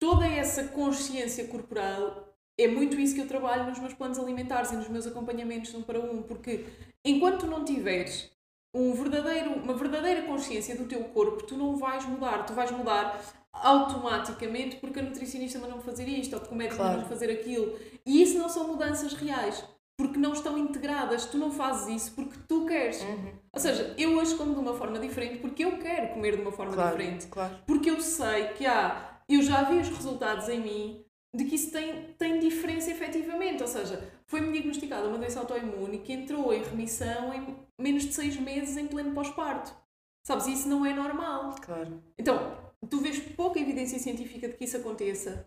toda 0.00 0.26
essa 0.26 0.68
consciência 0.68 1.46
corporal 1.46 2.34
é 2.56 2.66
muito 2.66 2.98
isso 2.98 3.14
que 3.14 3.20
eu 3.20 3.28
trabalho 3.28 3.66
nos 3.66 3.78
meus 3.78 3.92
planos 3.92 4.18
alimentares 4.18 4.72
e 4.72 4.76
nos 4.76 4.88
meus 4.88 5.06
acompanhamentos 5.06 5.74
um 5.74 5.82
para 5.82 6.00
um, 6.00 6.22
porque 6.22 6.64
enquanto 7.04 7.46
não 7.46 7.66
tiveres 7.66 8.30
um 8.74 8.94
verdadeiro, 8.94 9.52
uma 9.52 9.74
verdadeira 9.74 10.22
consciência 10.22 10.74
do 10.74 10.86
teu 10.86 11.04
corpo, 11.04 11.42
tu 11.42 11.54
não 11.54 11.76
vais 11.76 12.06
mudar. 12.06 12.44
Tu 12.46 12.54
vais 12.54 12.70
mudar 12.70 13.20
automaticamente 13.62 14.76
porque 14.76 15.00
a 15.00 15.02
nutricionista 15.02 15.58
mandou-me 15.58 15.82
fazer 15.82 16.08
isto 16.08 16.34
ou 16.34 16.40
porque 16.40 16.54
o 16.54 16.58
médico 16.58 16.76
claro. 16.76 16.92
mandou-me 16.92 17.14
fazer 17.14 17.32
aquilo. 17.32 17.78
E 18.04 18.22
isso 18.22 18.38
não 18.38 18.48
são 18.48 18.68
mudanças 18.68 19.12
reais. 19.14 19.64
Porque 19.96 20.18
não 20.18 20.32
estão 20.32 20.56
integradas. 20.56 21.26
Tu 21.26 21.36
não 21.38 21.50
fazes 21.50 22.02
isso 22.02 22.14
porque 22.14 22.38
tu 22.46 22.64
queres. 22.66 23.02
Uhum. 23.02 23.32
Ou 23.52 23.60
seja, 23.60 23.94
eu 23.98 24.16
hoje 24.16 24.36
como 24.36 24.54
de 24.54 24.60
uma 24.60 24.74
forma 24.74 24.98
diferente 24.98 25.38
porque 25.38 25.64
eu 25.64 25.78
quero 25.78 26.14
comer 26.14 26.36
de 26.36 26.42
uma 26.42 26.52
forma 26.52 26.72
claro, 26.72 26.96
diferente. 26.96 27.26
Claro. 27.26 27.58
Porque 27.66 27.90
eu 27.90 28.00
sei 28.00 28.48
que 28.48 28.64
há. 28.64 29.20
Eu 29.28 29.42
já 29.42 29.64
vi 29.64 29.78
os 29.78 29.88
resultados 29.88 30.48
em 30.48 30.60
mim 30.60 31.04
de 31.34 31.44
que 31.44 31.56
isso 31.56 31.70
tem, 31.72 32.14
tem 32.16 32.38
diferença 32.38 32.90
efetivamente. 32.90 33.60
Ou 33.62 33.68
seja, 33.68 34.08
foi-me 34.26 34.52
diagnosticada 34.52 35.08
uma 35.08 35.18
doença 35.18 35.40
autoimune 35.40 35.98
que 35.98 36.12
entrou 36.12 36.52
em 36.54 36.62
remissão 36.62 37.34
em 37.34 37.56
menos 37.78 38.04
de 38.04 38.12
seis 38.12 38.36
meses 38.36 38.76
em 38.76 38.86
pleno 38.86 39.12
pós-parto. 39.12 39.74
Sabes? 40.24 40.46
Isso 40.46 40.68
não 40.68 40.84
é 40.84 40.92
normal. 40.92 41.56
Claro. 41.60 42.02
Então, 42.16 42.67
tu 42.88 43.00
vês 43.00 43.18
pouca 43.18 43.58
evidência 43.58 43.98
científica 43.98 44.48
de 44.48 44.54
que 44.54 44.64
isso 44.64 44.76
aconteça. 44.76 45.46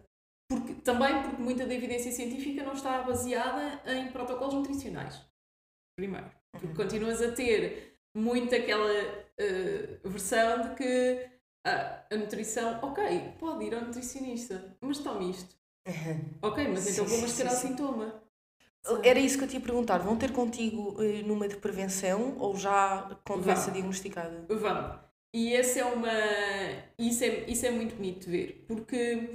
Porque, 0.50 0.74
também 0.76 1.24
porque 1.24 1.42
muita 1.42 1.66
da 1.66 1.74
evidência 1.74 2.12
científica 2.12 2.64
não 2.64 2.74
está 2.74 3.02
baseada 3.04 3.82
em 3.94 4.12
protocolos 4.12 4.54
nutricionais. 4.54 5.22
Primeiro. 5.96 6.30
Porque 6.52 6.68
uhum. 6.68 6.76
continuas 6.76 7.22
a 7.22 7.32
ter 7.32 7.98
muito 8.14 8.54
aquela 8.54 8.92
uh, 8.92 10.10
versão 10.10 10.62
de 10.62 10.76
que 10.76 11.32
a 11.64 12.16
nutrição, 12.18 12.80
ok, 12.82 13.36
pode 13.40 13.66
ir 13.66 13.76
ao 13.76 13.82
nutricionista, 13.82 14.76
mas 14.82 14.98
tome 15.00 15.30
isto. 15.30 15.56
Uhum. 15.88 16.22
Ok, 16.42 16.68
mas 16.68 16.88
então 16.90 17.06
vou 17.06 17.22
mascarar 17.22 17.54
o 17.54 17.56
sintoma. 17.56 18.22
Era 19.04 19.20
isso 19.20 19.38
que 19.38 19.44
eu 19.44 19.48
te 19.48 19.54
ia 19.56 19.62
perguntar. 19.62 20.00
Vão 20.00 20.18
ter 20.18 20.32
contigo 20.32 20.96
eh, 21.02 21.22
numa 21.22 21.48
de 21.48 21.56
prevenção 21.58 22.36
ou 22.40 22.56
já 22.56 23.16
com 23.26 23.40
doença 23.40 23.66
Vão. 23.66 23.74
diagnosticada? 23.74 24.46
Vamos. 24.50 25.11
E 25.34 25.54
esse 25.54 25.80
é 25.80 25.86
uma. 25.86 26.10
Isso 26.98 27.24
é, 27.24 27.50
isso 27.50 27.66
é 27.66 27.72
muito 27.72 27.96
bonito 27.96 28.26
de 28.26 28.32
ver, 28.32 28.66
porque 28.68 29.30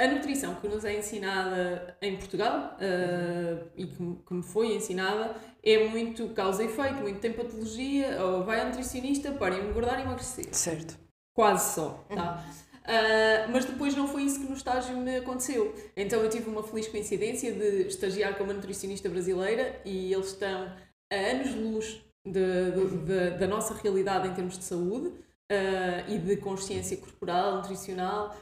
a 0.00 0.06
nutrição 0.08 0.54
que 0.56 0.68
nos 0.68 0.84
é 0.84 0.98
ensinada 0.98 1.96
em 2.00 2.16
Portugal 2.16 2.76
uh, 2.78 3.70
e 3.76 3.86
que, 3.86 4.02
me- 4.02 4.16
que 4.26 4.34
me 4.34 4.42
foi 4.42 4.74
ensinada 4.74 5.36
é 5.62 5.86
muito 5.88 6.28
causa 6.30 6.62
e 6.64 6.66
efeito, 6.66 6.94
muito 6.96 7.20
tem 7.20 7.32
patologia, 7.32 8.22
ou 8.24 8.44
vai 8.44 8.60
ao 8.60 8.66
nutricionista 8.66 9.32
para 9.32 9.54
engordar 9.56 10.00
e 10.00 10.02
emagrecer. 10.02 10.48
Certo. 10.52 10.98
Quase 11.34 11.74
só, 11.74 12.04
tá? 12.14 12.44
Ah, 12.84 13.46
mas 13.50 13.64
depois 13.64 13.94
não 13.94 14.08
foi 14.08 14.24
isso 14.24 14.40
que 14.40 14.46
no 14.46 14.56
estágio 14.56 14.96
me 14.96 15.16
aconteceu. 15.18 15.74
Então 15.96 16.20
eu 16.20 16.28
tive 16.28 16.50
uma 16.50 16.62
feliz 16.62 16.88
coincidência 16.88 17.52
de 17.52 17.86
estagiar 17.86 18.36
com 18.36 18.44
uma 18.44 18.52
nutricionista 18.54 19.08
brasileira 19.08 19.80
e 19.84 20.12
eles 20.12 20.28
estão 20.28 20.64
a 21.10 21.14
anos-luz 21.14 22.02
de- 22.24 22.70
de- 22.72 22.96
de- 23.04 23.30
da 23.38 23.46
nossa 23.46 23.74
realidade 23.74 24.28
em 24.28 24.34
termos 24.34 24.58
de 24.58 24.64
saúde 24.64 25.12
ah, 25.50 26.04
e 26.08 26.18
de 26.18 26.36
consciência 26.36 26.96
corporal, 26.96 27.56
nutricional. 27.56 28.34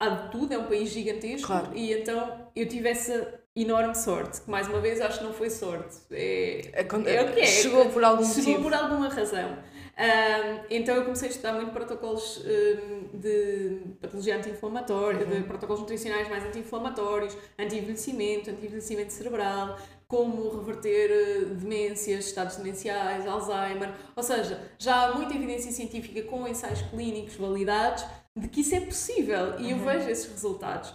Há 0.00 0.08
de 0.10 0.30
tudo, 0.30 0.52
é 0.54 0.58
um 0.58 0.64
país 0.66 0.90
gigantesco 0.90 1.46
Claro. 1.46 1.70
e 1.74 1.92
então 1.92 2.48
eu 2.54 2.68
tive 2.68 2.88
essa 2.88 3.34
enorme 3.56 3.94
sorte, 3.96 4.40
que 4.42 4.48
mais 4.50 4.68
uma 4.68 4.80
vez 4.80 5.00
acho 5.00 5.18
que 5.18 5.24
não 5.24 5.32
foi 5.32 5.50
sorte. 5.50 5.96
É, 6.12 6.70
Acon- 6.76 7.02
É 7.06 7.22
o 7.22 7.32
que 7.32 7.40
é. 7.40 7.46
Chegou 7.46 7.86
por 7.90 8.04
algum 8.04 8.22
Chegou 8.24 8.52
motivo. 8.52 8.62
por 8.62 8.74
alguma 8.74 9.08
razão. 9.08 9.58
Ahm, 9.96 10.60
então 10.70 10.94
eu 10.94 11.02
comecei 11.02 11.26
a 11.26 11.30
estudar 11.32 11.54
muito 11.54 11.72
protocolos 11.72 12.44
ahm, 12.46 13.18
de 13.18 13.80
patologia 14.00 14.36
anti-inflamatória, 14.36 15.26
Uhum. 15.26 15.40
de 15.40 15.42
protocolos 15.48 15.80
nutricionais 15.80 16.28
mais 16.28 16.44
anti-inflamatórios, 16.44 17.36
anti-envelhecimento, 17.58 18.50
anti-envelhecimento 18.50 19.12
cerebral, 19.12 19.76
como 20.08 20.48
reverter 20.56 21.10
eh, 21.10 21.44
demências, 21.54 22.24
estados 22.26 22.56
demenciais, 22.56 23.26
Alzheimer. 23.26 23.90
Ou 24.16 24.22
seja, 24.22 24.58
já 24.78 25.02
há 25.04 25.14
muita 25.14 25.34
evidência 25.34 25.70
científica 25.70 26.22
com 26.22 26.48
ensaios 26.48 26.80
clínicos 26.90 27.36
validados 27.36 28.04
de 28.34 28.48
que 28.48 28.62
isso 28.62 28.74
é 28.74 28.80
possível 28.80 29.58
e 29.60 29.70
eu 29.70 29.76
Uhum. 29.76 29.84
vejo 29.84 30.08
esses 30.08 30.30
resultados. 30.30 30.94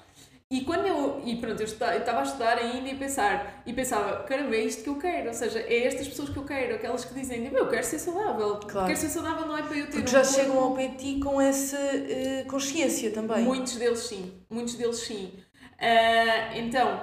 E 0.49 0.61
quando 0.61 0.85
eu, 0.87 1.21
e 1.25 1.35
pronto, 1.37 1.59
eu 1.61 1.65
estava 1.65 2.19
a 2.19 2.23
estudar 2.23 2.57
ainda 2.57 2.87
e 2.89 2.95
pensar, 2.95 3.63
e 3.65 3.73
pensava, 3.73 4.23
caramba, 4.23 4.55
é 4.55 4.59
isto 4.59 4.83
que 4.83 4.89
eu 4.89 4.97
quero, 4.97 5.27
ou 5.29 5.33
seja, 5.33 5.59
é 5.59 5.85
estas 5.87 6.07
pessoas 6.07 6.29
que 6.29 6.37
eu 6.37 6.43
quero, 6.43 6.75
aquelas 6.75 7.05
que 7.05 7.13
dizem, 7.13 7.47
eu 7.53 7.67
quero 7.69 7.83
ser 7.83 7.97
saudável, 7.99 8.59
Claro. 8.59 8.85
quero 8.87 8.99
ser 8.99 9.09
saudável 9.09 9.47
não 9.47 9.57
é 9.57 9.63
para 9.63 9.77
eu 9.77 9.85
ter 9.85 9.91
Porque 9.93 10.09
um 10.09 10.11
já 10.11 10.21
corpo- 10.21 10.35
chegam 10.35 10.59
ao 10.59 10.73
pé 10.75 10.87
de 10.89 10.97
ti 10.97 11.19
com 11.19 11.39
essa 11.41 11.77
eh, 11.77 12.45
consciência 12.47 13.09
também. 13.11 13.43
Muitos 13.43 13.75
deles 13.77 13.99
sim, 13.99 14.31
muitos 14.49 14.75
deles 14.75 14.97
sim. 14.97 15.33
Ah, 15.79 16.55
então, 16.55 16.99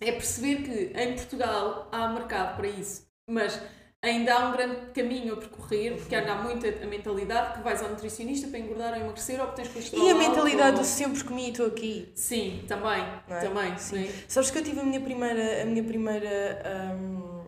é 0.00 0.12
perceber 0.12 0.62
que 0.62 0.98
em 0.98 1.14
Portugal 1.14 1.88
há 1.92 2.08
mercado 2.08 2.56
para 2.56 2.68
isso, 2.68 3.06
mas 3.28 3.60
ainda 4.02 4.34
há 4.34 4.48
um 4.48 4.52
grande 4.52 4.76
caminho 4.92 5.34
a 5.34 5.36
percorrer, 5.36 5.96
porque 5.96 6.14
ainda 6.14 6.32
há 6.32 6.42
muita 6.42 6.68
a 6.68 6.86
mentalidade 6.86 7.54
que 7.56 7.62
vais 7.64 7.82
ao 7.82 7.88
nutricionista 7.90 8.48
para 8.48 8.58
engordar 8.58 8.92
ou 8.94 9.00
emagrecer 9.00 9.40
ou 9.40 9.48
que 9.48 9.56
tens 9.56 9.68
colesterol 9.68 10.06
E 10.06 10.10
a 10.10 10.14
mentalidade 10.14 10.76
ou- 10.76 10.82
do 10.82 10.84
sempre 10.86 11.24
comi 11.24 11.46
e 11.46 11.50
estou 11.50 11.66
aqui. 11.66 12.12
Sim, 12.14 12.64
também, 12.68 13.02
é? 13.28 13.40
também, 13.40 13.78
Sim. 13.78 14.06
sim. 14.06 14.24
Sabes 14.28 14.50
que 14.50 14.58
eu 14.58 14.64
tive 14.64 14.80
a 14.80 14.84
minha 14.84 15.00
primeira. 15.00 15.62
A 15.62 15.64
minha 15.64 15.82
primeira 15.82 16.62
hum, 17.00 17.44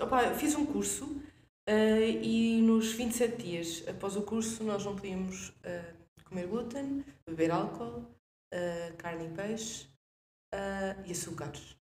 opá, 0.00 0.34
fiz 0.34 0.54
um 0.56 0.66
curso 0.66 1.20
eh, 1.66 2.08
e 2.22 2.60
nos 2.62 2.92
27 2.92 3.36
dias 3.42 3.84
após 3.88 4.16
o 4.16 4.22
curso 4.22 4.64
nós 4.64 4.84
não 4.84 4.96
podíamos 4.96 5.52
eh, 5.62 5.92
comer 6.24 6.46
glúten, 6.48 7.04
beber 7.24 7.52
álcool, 7.52 8.04
eh, 8.52 8.92
carne 8.98 9.26
e 9.26 9.28
peixe 9.28 9.86
eh, 10.52 10.96
e 11.06 11.12
açúcares. 11.12 11.76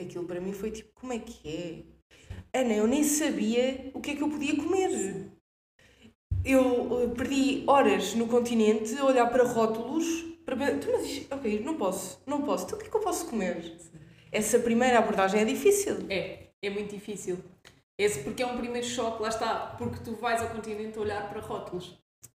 Aquilo 0.00 0.26
para 0.26 0.40
mim 0.40 0.52
foi 0.52 0.70
tipo, 0.70 0.92
como 0.94 1.12
é 1.12 1.18
que 1.18 1.86
é? 2.54 2.60
Ana, 2.60 2.74
eu 2.74 2.86
nem 2.86 3.04
sabia 3.04 3.90
o 3.94 4.00
que 4.00 4.12
é 4.12 4.16
que 4.16 4.22
eu 4.22 4.30
podia 4.30 4.56
comer. 4.56 5.32
Eu 6.44 6.64
eh, 7.02 7.14
perdi 7.14 7.64
horas 7.66 8.14
no 8.14 8.26
continente 8.28 8.96
a 8.98 9.04
olhar 9.04 9.26
para 9.30 9.44
rótulos 9.44 10.06
para 10.44 10.56
"Tu, 10.78 10.88
mas 10.92 11.26
ok, 11.30 11.60
não 11.60 11.76
posso, 11.76 12.20
não 12.26 12.42
posso, 12.42 12.64
então 12.66 12.76
o 12.78 12.80
que 12.80 12.88
é 12.88 12.90
que 12.90 12.96
eu 12.96 13.00
posso 13.00 13.26
comer? 13.26 13.76
Essa 14.30 14.58
primeira 14.58 14.98
abordagem 14.98 15.40
é 15.40 15.44
difícil. 15.44 15.96
É, 16.10 16.48
é 16.60 16.70
muito 16.70 16.94
difícil. 16.94 17.38
Esse 17.98 18.20
porque 18.24 18.42
é 18.42 18.46
um 18.46 18.56
primeiro 18.56 18.86
choque, 18.86 19.22
lá 19.22 19.28
está, 19.28 19.74
porque 19.78 20.02
tu 20.02 20.14
vais 20.16 20.40
ao 20.42 20.48
continente 20.50 20.98
olhar 20.98 21.28
para 21.28 21.40
rótulos, 21.40 21.96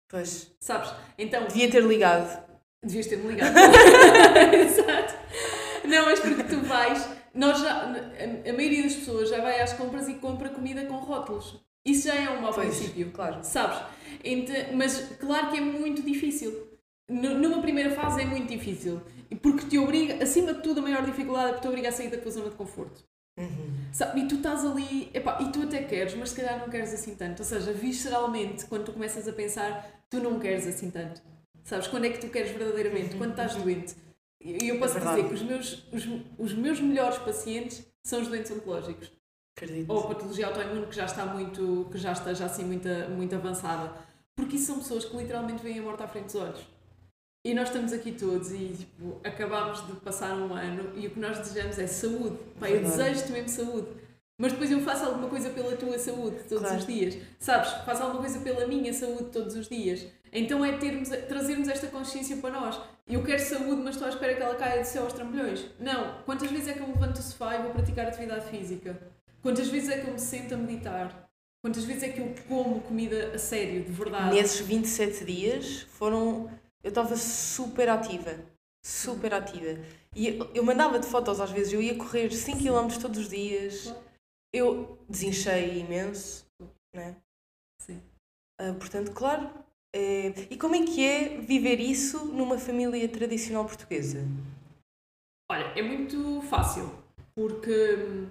Pois, 0.10 0.51
sabes? 0.60 0.93
Então, 1.17 1.48
devia 1.48 1.69
ter 1.69 1.83
ligado. 1.83 2.52
Devias 2.83 3.07
ter-me 3.07 3.27
ligado. 3.29 3.55
Exato. 4.53 5.13
Não, 5.87 6.05
mas 6.05 6.19
porque 6.19 6.43
tu 6.43 6.61
vais, 6.61 7.09
nós 7.33 7.59
já, 7.59 7.81
a, 7.83 8.53
maioria 8.53 8.83
das 8.83 8.95
pessoas 8.95 9.29
já 9.29 9.41
vai 9.41 9.59
às 9.61 9.73
compras 9.73 10.07
e 10.07 10.15
compra 10.15 10.49
comida 10.49 10.85
com 10.85 10.95
rótulos. 10.95 11.59
Isso 11.85 12.07
já 12.07 12.15
é 12.15 12.29
um 12.29 12.41
mau 12.41 12.53
Pois, 12.53 12.67
princípio. 12.75 13.11
claro. 13.11 13.39
Sabes? 13.43 13.77
Então, 14.23 14.55
mas 14.73 14.97
claro 15.19 15.51
que 15.51 15.57
é 15.57 15.61
muito 15.61 16.01
difícil. 16.01 16.69
Nu- 17.09 17.37
Numa 17.37 17.61
primeira 17.61 17.91
fase 17.91 18.21
é 18.21 18.25
muito 18.25 18.47
difícil. 18.47 19.01
Porque 19.41 19.65
te 19.67 19.77
obriga, 19.77 20.23
acima 20.23 20.53
de 20.53 20.61
tudo, 20.61 20.79
a 20.79 20.83
maior 20.83 21.03
dificuldade 21.03 21.47
é 21.47 21.49
porque 21.53 21.61
te 21.63 21.67
obriga 21.67 21.89
a 21.89 21.91
sair 21.91 22.09
da 22.09 22.17
tua 22.17 22.31
zona 22.31 22.49
de 22.49 22.55
conforto. 22.55 23.03
Uhum. 23.37 23.73
Sabe? 23.91 24.21
E 24.21 24.27
tu 24.27 24.35
estás 24.35 24.63
ali, 24.63 25.09
epá, 25.13 25.39
e 25.41 25.51
tu 25.51 25.63
até 25.63 25.81
queres, 25.83 26.13
mas 26.15 26.29
se 26.29 26.35
calhar 26.35 26.59
não 26.59 26.69
queres 26.69 26.93
assim 26.93 27.15
tanto. 27.15 27.39
Ou 27.39 27.45
seja, 27.45 27.73
visceralmente, 27.73 28.65
quando 28.65 28.85
tu 28.85 28.93
começas 28.93 29.27
a 29.27 29.33
pensar, 29.33 30.05
tu 30.09 30.19
não 30.19 30.39
queres 30.39 30.65
assim 30.67 30.89
tanto. 30.91 31.21
Sabes? 31.63 31.88
Quando 31.88 32.05
é 32.05 32.10
que 32.10 32.20
tu 32.20 32.29
queres 32.29 32.51
verdadeiramente? 32.51 33.15
Quando 33.15 33.32
estás 33.32 33.55
doente. 33.55 33.96
E 34.41 34.67
eu 34.67 34.77
posso 34.77 34.98
É 34.98 35.00
dizer 35.00 35.27
que 35.27 35.34
os 35.34 35.41
meus, 35.41 35.88
os, 35.91 36.08
os 36.38 36.53
meus 36.53 36.79
melhores 36.82 37.17
pacientes 37.20 37.86
são 38.03 38.22
os 38.22 38.27
doentes 38.27 38.51
oncológicos 38.51 39.10
Acredito. 39.55 39.89
ou 39.89 40.00
a 40.00 40.08
patologia 40.08 40.48
autoimune 40.48 40.86
que 40.88 40.96
já 40.96 41.05
está 41.05 41.25
muito, 41.25 41.88
que 41.89 41.98
já 41.98 42.12
esteja 42.12 42.46
assim 42.46 42.65
muito, 42.65 42.89
muito 43.15 43.34
avançada. 43.34 43.93
Porque 44.36 44.58
isso 44.58 44.65
são 44.65 44.79
pessoas 44.79 45.05
que 45.05 45.15
literalmente 45.15 45.63
veem 45.63 45.79
a 45.79 45.82
morte 45.82 46.03
à 46.03 46.08
frente 46.08 46.25
dos 46.25 46.36
olhos. 46.36 46.60
E 47.46 47.53
nós 47.53 47.67
estamos 47.70 47.93
aqui 47.93 48.12
todos 48.13 48.51
e 48.51 48.70
tipo, 48.70 49.20
acabámos 49.24 49.86
de 49.86 49.93
passar 49.98 50.34
um 50.36 50.53
ano 50.53 50.98
e 50.98 51.08
o 51.08 51.12
que 51.12 51.20
nós 51.20 51.38
desejamos 51.38 51.77
é 51.77 51.88
saúde. 51.88 52.38
Pá, 52.60 52.70
eu 52.70 52.82
desejo-te 52.82 53.32
mesmo 53.32 53.50
saúde. 53.50 53.88
Mas 54.37 54.51
depois 54.51 54.71
eu 54.71 54.81
faço 54.81 55.05
alguma 55.05 55.29
coisa 55.29 55.49
pela 55.51 55.75
tua 55.77 55.97
saúde 55.99 56.37
todos 56.49 56.63
Claro. 56.63 56.77
os 56.77 56.87
dias. 56.87 57.17
Sabes? 57.39 57.69
Faço 57.85 58.01
alguma 58.03 58.21
coisa 58.21 58.39
pela 58.39 58.65
minha 58.67 58.91
saúde 58.91 59.25
todos 59.31 59.55
os 59.55 59.67
dias. 59.69 60.07
Então 60.31 60.65
é 60.65 60.75
termos, 60.77 61.09
trazermos 61.27 61.67
esta 61.67 61.87
consciência 61.87 62.37
para 62.37 62.59
nós. 62.59 62.79
Eu 63.07 63.23
quero 63.23 63.39
saúde, 63.39 63.81
mas 63.83 63.95
estou 63.95 64.07
à 64.07 64.09
espera 64.09 64.33
que 64.35 64.41
ela 64.41 64.55
caia 64.55 64.81
do 64.81 64.85
céu 64.85 65.03
aos 65.03 65.13
trambolhões. 65.13 65.65
Não. 65.79 66.21
Quantas 66.25 66.49
vezes 66.49 66.67
é 66.69 66.73
que 66.73 66.79
eu 66.79 66.87
me 66.87 66.93
levanto 66.93 67.17
do 67.17 67.21
sofá 67.21 67.55
e 67.57 67.61
vou 67.61 67.71
praticar 67.71 68.07
atividade 68.07 68.45
física? 68.49 68.99
Quantas 69.41 69.67
vezes 69.67 69.89
é 69.89 69.99
que 69.99 70.07
eu 70.07 70.13
me 70.13 70.19
sento 70.19 70.55
a 70.55 70.57
meditar? 70.57 71.29
Quantas 71.63 71.83
vezes 71.85 72.03
é 72.03 72.09
que 72.09 72.19
eu 72.19 72.33
como 72.49 72.81
comida 72.81 73.31
a 73.35 73.37
sério, 73.37 73.83
de 73.83 73.91
verdade? 73.91 74.33
Nesses 74.35 74.59
27 74.65 75.23
dias 75.25 75.81
foram. 75.91 76.49
Eu 76.83 76.89
estava 76.89 77.15
super 77.15 77.87
ativa. 77.87 78.33
Super 78.83 79.33
ativa. 79.35 79.79
E 80.15 80.27
eu- 80.29 80.49
eu 80.55 80.63
mandava 80.63 80.99
de 80.99 81.05
fotos 81.07 81.39
às 81.39 81.51
vezes, 81.51 81.71
eu 81.71 81.81
ia 81.81 81.95
correr 81.95 82.31
5 82.31 82.57
km 82.59 82.87
todos 82.99 83.19
os 83.19 83.29
dias. 83.29 83.83
Claro. 83.83 84.12
Eu 84.53 85.00
desinchei 85.10 85.79
imenso, 85.79 86.45
né? 86.93 87.17
Sim. 87.79 88.01
Ah, 88.60 88.74
portanto, 88.74 89.12
claro. 89.13 89.50
é- 89.95 90.29
E 90.51 90.57
como 90.57 90.75
é 90.75 90.86
que 90.86 91.03
é 91.05 91.38
viver 91.39 91.79
isso 91.79 92.25
numa 92.25 92.57
família 92.57 93.07
tradicional 93.10 93.65
portuguesa? 93.65 94.19
Olha, 95.51 95.65
é 95.77 95.81
muito 95.81 96.41
fácil, 96.43 96.91
porque 97.36 97.95
hum, 97.95 98.29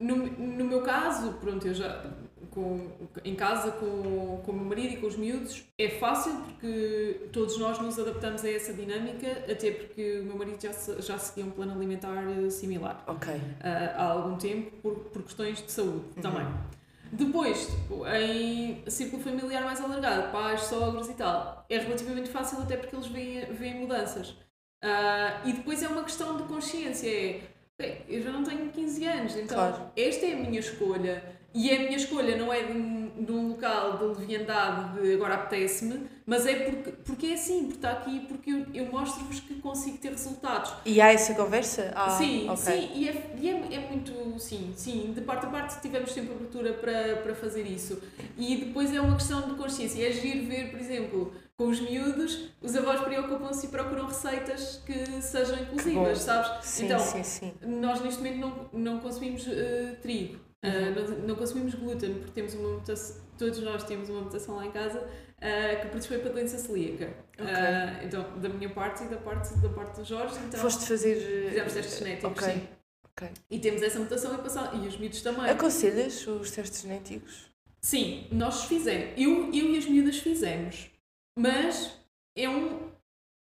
no, 0.00 0.16
no 0.16 0.64
meu 0.64 0.82
caso, 0.82 1.34
pronto, 1.40 1.66
eu 1.66 1.74
já 1.74 2.02
com, 2.50 2.88
em 3.24 3.34
casa 3.34 3.70
com, 3.72 4.40
com 4.44 4.52
o 4.52 4.54
meu 4.54 4.64
marido 4.64 4.94
e 4.94 4.96
com 4.98 5.06
os 5.06 5.16
miúdos, 5.16 5.64
é 5.78 5.88
fácil 5.88 6.32
porque 6.42 7.28
todos 7.32 7.58
nós 7.58 7.78
nos 7.78 7.98
adaptamos 7.98 8.44
a 8.44 8.50
essa 8.50 8.72
dinâmica, 8.72 9.26
até 9.50 9.70
porque 9.70 10.20
o 10.20 10.24
meu 10.24 10.36
marido 10.36 10.58
já, 10.60 10.72
já 11.00 11.18
seguia 11.18 11.44
um 11.44 11.50
plano 11.50 11.72
alimentar 11.72 12.22
eh, 12.30 12.50
similar 12.50 13.02
Ok. 13.06 13.32
ah, 13.62 13.94
há 13.96 14.04
algum 14.12 14.36
tempo 14.36 14.70
por, 14.82 14.94
por 15.10 15.22
questões 15.22 15.62
de 15.64 15.70
saúde 15.72 16.04
também. 16.22 16.46
Depois, 17.10 17.66
tipo, 17.66 18.06
em 18.06 18.82
círculo 18.86 19.22
familiar 19.22 19.64
mais 19.64 19.80
alargado, 19.80 20.30
pais, 20.30 20.60
sogros 20.62 21.08
e 21.08 21.14
tal, 21.14 21.64
é 21.68 21.78
relativamente 21.78 22.28
fácil 22.28 22.60
até 22.60 22.76
porque 22.76 22.94
eles 22.94 23.06
veem, 23.06 23.46
veem 23.54 23.76
mudanças. 23.80 24.34
Ah, 24.82 25.40
e 25.44 25.52
depois 25.54 25.82
é 25.82 25.88
uma 25.88 26.04
questão 26.04 26.36
de 26.36 26.42
consciência, 26.44 27.08
é 27.08 27.40
"Ok, 27.80 28.04
eu 28.08 28.22
já 28.22 28.30
não 28.30 28.44
tenho 28.44 28.68
15 28.70 29.04
anos, 29.06 29.36
então 29.36 29.56
Claro. 29.56 29.90
esta 29.96 30.26
é 30.26 30.34
a 30.34 30.36
minha 30.36 30.60
escolha. 30.60 31.37
E 31.54 31.70
a 31.74 31.78
minha 31.78 31.96
escolha 31.96 32.36
não 32.36 32.52
é 32.52 32.62
de, 32.62 32.72
de 33.24 33.32
um 33.32 33.48
local 33.48 33.96
de 33.96 34.20
leviandade 34.20 35.00
de 35.00 35.14
agora 35.14 35.34
apetece-me, 35.34 36.06
mas 36.26 36.44
é 36.46 36.54
porque, 36.56 36.92
porque 37.04 37.26
é 37.28 37.34
assim, 37.34 37.60
porque 37.62 37.76
está 37.76 37.90
aqui, 37.92 38.20
porque 38.28 38.50
eu, 38.50 38.66
eu 38.74 38.92
mostro-vos 38.92 39.40
que 39.40 39.54
consigo 39.54 39.96
ter 39.96 40.10
resultados. 40.10 40.72
E 40.84 41.00
há 41.00 41.10
essa 41.10 41.34
conversa? 41.34 41.90
Ah, 41.96 42.10
sim, 42.10 42.48
ok. 42.50 42.56
sim, 42.56 42.90
e, 42.94 43.08
é, 43.08 43.34
e 43.38 43.48
é, 43.48 43.74
é 43.76 43.88
muito, 43.88 44.38
sim, 44.38 44.74
sim, 44.76 45.12
de 45.14 45.22
parte 45.22 45.46
a 45.46 45.48
parte 45.48 45.80
tivemos 45.80 46.12
sempre 46.12 46.32
abertura 46.32 46.74
para, 46.74 47.16
para 47.16 47.34
fazer 47.34 47.62
isso. 47.62 47.98
E 48.36 48.56
depois 48.56 48.94
é 48.94 49.00
uma 49.00 49.16
questão 49.16 49.48
de 49.48 49.54
consciência, 49.54 50.04
é 50.04 50.08
agir 50.08 50.40
ver, 50.42 50.70
por 50.70 50.78
exemplo, 50.78 51.32
com 51.56 51.68
os 51.68 51.80
miúdos, 51.80 52.50
os 52.62 52.76
avós 52.76 53.00
preocupam-se 53.00 53.66
e 53.66 53.68
procuram 53.70 54.06
receitas 54.06 54.82
que 54.84 55.22
sejam 55.22 55.58
inclusivas, 55.58 56.18
sabes? 56.18 56.64
Sim, 56.66 56.84
então, 56.84 56.98
sim, 57.00 57.24
sim. 57.24 57.52
nós 57.62 58.00
neste 58.02 58.22
momento 58.22 58.38
não, 58.38 58.80
não 58.80 59.00
consumimos 59.00 59.44
eh, 59.48 59.96
trigo, 60.00 60.38
Eh, 60.62 60.90
não, 60.90 61.06
não 61.28 61.36
consumimos 61.36 61.74
glúten, 61.74 62.14
porque 62.14 62.32
temos 62.32 62.54
uma 62.54 62.70
mutação, 62.74 63.16
todos 63.38 63.60
nós 63.60 63.84
temos 63.84 64.08
uma 64.10 64.22
mutação 64.22 64.56
lá 64.56 64.66
em 64.66 64.72
casa 64.72 65.08
eh, 65.40 65.76
que 65.76 65.86
predispõe 65.86 66.18
para 66.18 66.30
a 66.30 66.32
doença 66.32 66.58
celíaca. 66.58 67.14
Ok. 67.38 67.46
Eh, 67.46 68.00
então, 68.04 68.38
da 68.40 68.48
minha 68.48 68.68
parte 68.70 69.04
e 69.04 69.08
da 69.08 69.16
parte, 69.18 69.54
da 69.58 69.68
parte 69.68 69.96
do 70.00 70.04
Jorge, 70.04 70.34
então 70.46 70.58
Foste 70.60 70.84
fazer. 70.86 71.16
eh, 71.16 71.48
fizemos 71.50 71.72
testes 71.74 71.98
genéticos, 71.98 72.42
Ok. 72.42 72.52
sim. 72.54 72.68
ok. 73.04 73.28
E 73.50 73.58
temos 73.60 73.82
essa 73.82 74.00
mutação 74.00 74.34
e, 74.34 74.38
passar, 74.38 74.74
e 74.74 74.88
os 74.88 74.98
miúdos 74.98 75.22
também. 75.22 75.48
Aconselhas 75.48 76.26
os 76.26 76.50
testes 76.50 76.82
genéticos? 76.82 77.48
Sim, 77.80 78.26
nós 78.32 78.64
fizemos. 78.64 79.12
Eu, 79.16 79.52
eu 79.54 79.70
e 79.74 79.78
as 79.78 79.86
miúdas 79.86 80.18
fizemos. 80.18 80.90
Mas 81.38 81.92
é 82.36 82.48
um. 82.48 82.90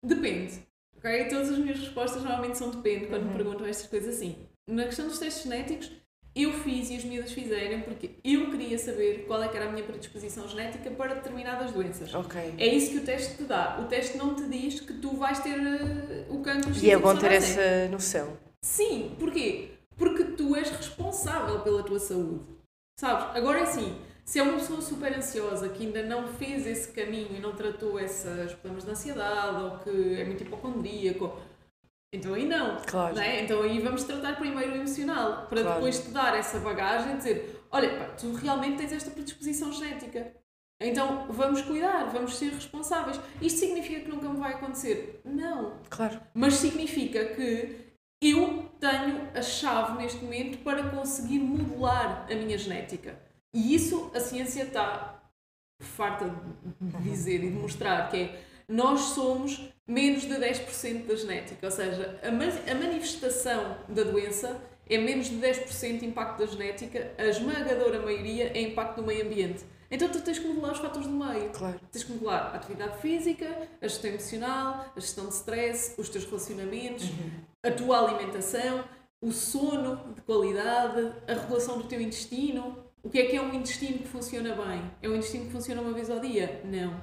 Depende. 0.02 0.66
Ok? 0.98 1.26
Todas 1.28 1.50
as 1.50 1.58
minhas 1.58 1.78
respostas 1.80 2.22
normalmente 2.24 2.58
são 2.58 2.72
depende 2.72 3.08
quando 3.08 3.24
me 3.24 3.32
Uhum. 3.32 3.36
perguntam 3.36 3.66
estas 3.68 3.88
coisas 3.88 4.16
assim. 4.16 4.48
Na 4.66 4.86
questão 4.86 5.08
dos 5.10 5.20
testes 5.20 5.44
genéticos, 5.44 5.92
eu 6.36 6.54
fiz 6.54 6.90
e 6.90 6.96
as 6.96 7.04
miúdas 7.04 7.32
fizeram 7.32 7.82
porque 7.82 8.12
eu 8.24 8.50
queria 8.50 8.78
saber 8.78 9.26
qual 9.28 9.44
é 9.44 9.50
que 9.50 9.58
era 9.58 9.68
a 9.68 9.72
minha 9.72 9.84
predisposição 9.84 10.48
genética 10.48 10.90
para 10.92 11.16
determinadas 11.16 11.72
doenças. 11.72 12.14
É 12.58 12.68
isso 12.68 12.92
que 12.92 12.98
o 13.00 13.06
teste 13.06 13.36
te 13.36 13.44
dá. 13.44 13.80
O 13.82 13.88
teste 13.88 14.18
não 14.18 14.34
te 14.34 14.48
diz 14.48 14.80
que 14.80 14.94
tu 14.94 15.16
vais 15.18 15.40
ter 15.40 15.60
eh, 15.60 16.26
o 16.30 16.40
cancro 16.42 16.72
E 16.82 16.90
é 16.90 16.98
bom 16.98 17.16
ter 17.18 17.34
essa 17.34 17.90
noção. 17.90 18.38
Sim, 18.64 19.16
porquê? 19.20 19.72
Porque 19.98 20.24
tu 20.24 20.56
és 20.56 20.70
responsável 20.70 21.60
pela 21.62 21.84
tua 21.84 22.00
saúde. 22.00 22.46
Sabes? 22.98 23.36
Agora 23.36 23.60
é 23.60 23.64
assim, 23.64 23.98
se 24.24 24.40
é 24.40 24.44
uma 24.44 24.54
pessoa 24.54 24.82
super 24.82 25.14
ansiosa 25.14 25.68
que 25.68 25.86
ainda 25.86 26.04
não 26.04 26.28
fez 26.28 26.66
esse 26.66 26.88
caminho 26.94 27.36
e 27.36 27.40
não 27.40 27.54
tratou 27.54 28.00
esses 28.00 28.54
problemas 28.54 28.86
de 28.86 28.92
ansiedade 28.92 29.64
ou 29.64 29.80
que 29.80 30.22
é 30.22 30.24
muito 30.24 30.44
hipocondríaco, 30.44 31.38
então 32.14 32.34
aí 32.34 32.46
não. 32.48 32.78
Claro. 32.86 33.16
não 33.16 33.22
é? 33.22 33.44
Então 33.44 33.62
aí 33.64 33.80
vamos 33.80 34.04
tratar 34.04 34.38
primeiro 34.38 34.72
o 34.74 34.76
emocional, 34.76 35.48
para 35.48 35.62
Claro. 35.62 35.76
depois 35.76 36.00
te 36.00 36.10
dar 36.12 36.38
essa 36.38 36.60
bagagem 36.60 37.14
e 37.14 37.18
dizer: 37.18 37.64
olha, 37.72 37.98
pá, 37.98 38.06
tu 38.16 38.34
realmente 38.34 38.78
tens 38.78 38.92
esta 38.92 39.12
predisposição 39.12 39.72
genética. 39.72 40.34
Então 40.84 41.28
vamos 41.30 41.62
cuidar, 41.62 42.06
vamos 42.06 42.36
ser 42.38 42.52
responsáveis. 42.54 43.20
Isto 43.42 43.60
significa 43.60 44.00
que 44.02 44.10
nunca 44.10 44.28
me 44.28 44.38
vai 44.40 44.54
acontecer? 44.54 45.22
Não. 45.24 45.78
Claro. 45.90 46.20
Mas 46.34 46.56
significa 46.56 47.24
que 47.36 47.92
eu 48.22 48.70
tenho 48.80 49.30
a 49.36 49.42
chave 49.42 49.98
neste 50.02 50.24
momento 50.24 50.58
para 50.64 50.90
conseguir 50.90 51.40
modular 51.40 52.26
a 52.32 52.36
minha 52.36 52.58
genética. 52.58 53.16
E 53.54 53.76
isso 53.76 54.12
a 54.16 54.20
ciência 54.20 54.64
está 54.64 55.22
farta 55.82 56.26
de 56.80 56.98
dizer 57.04 57.44
e 57.44 57.50
de 57.52 57.56
mostrar 57.58 58.10
que 58.10 58.18
é 58.18 58.40
nós 58.72 59.00
somos 59.02 59.70
menos 59.88 60.22
de 60.24 60.30
10% 60.34 61.06
da 61.06 61.16
genética, 61.16 61.66
ou 61.66 61.72
seja, 61.72 62.20
a, 62.24 62.32
ma- 62.32 62.72
a 62.72 62.76
manifestação 62.76 63.78
da 63.90 64.04
doença 64.04 64.60
é 64.90 64.98
menos 64.98 65.28
de 65.28 65.36
10% 65.36 66.04
impacto 66.04 66.40
da 66.40 66.46
genética, 66.46 67.12
a 67.18 67.26
esmagadora 67.26 68.00
maioria 68.02 68.52
é 68.58 68.62
impacto 68.62 68.98
do 69.02 69.04
meio 69.08 69.26
ambiente. 69.26 69.64
Então 69.90 70.08
tu 70.08 70.22
tens 70.22 70.40
que 70.40 70.48
modular 70.48 70.72
os 70.72 70.80
fatores 70.80 71.06
do 71.08 71.14
meio. 71.14 71.50
Claro. 71.50 71.80
Tens 71.92 72.06
que 72.06 72.14
modular 72.14 72.52
a 72.54 72.56
atividade 72.56 72.98
física, 73.02 73.46
a 73.82 73.88
gestão 73.88 74.10
emocional, 74.12 74.86
a 74.96 75.00
gestão 75.00 75.28
de 75.28 75.34
stress, 75.34 75.94
os 75.98 76.08
teus 76.08 76.24
relacionamentos, 76.26 77.10
a 77.62 77.72
tua 77.72 78.00
alimentação, 78.00 78.86
o 79.22 79.32
sono 79.34 80.14
de 80.16 80.22
qualidade, 80.22 81.12
a 81.28 81.34
regulação 81.34 81.78
do 81.78 81.84
teu 81.86 82.00
intestino. 82.00 82.78
O 83.04 83.10
que 83.10 83.20
é 83.20 83.26
que 83.26 83.36
é 83.36 83.42
um 83.42 83.54
intestino 83.54 83.98
que 84.00 84.08
funciona 84.08 84.56
bem? 84.56 84.82
É 85.02 85.10
um 85.10 85.16
intestino 85.16 85.46
que 85.48 85.52
funciona 85.52 85.82
uma 85.82 85.92
vez 85.92 86.10
ao 86.10 86.20
dia? 86.20 86.62
Não. 86.64 87.02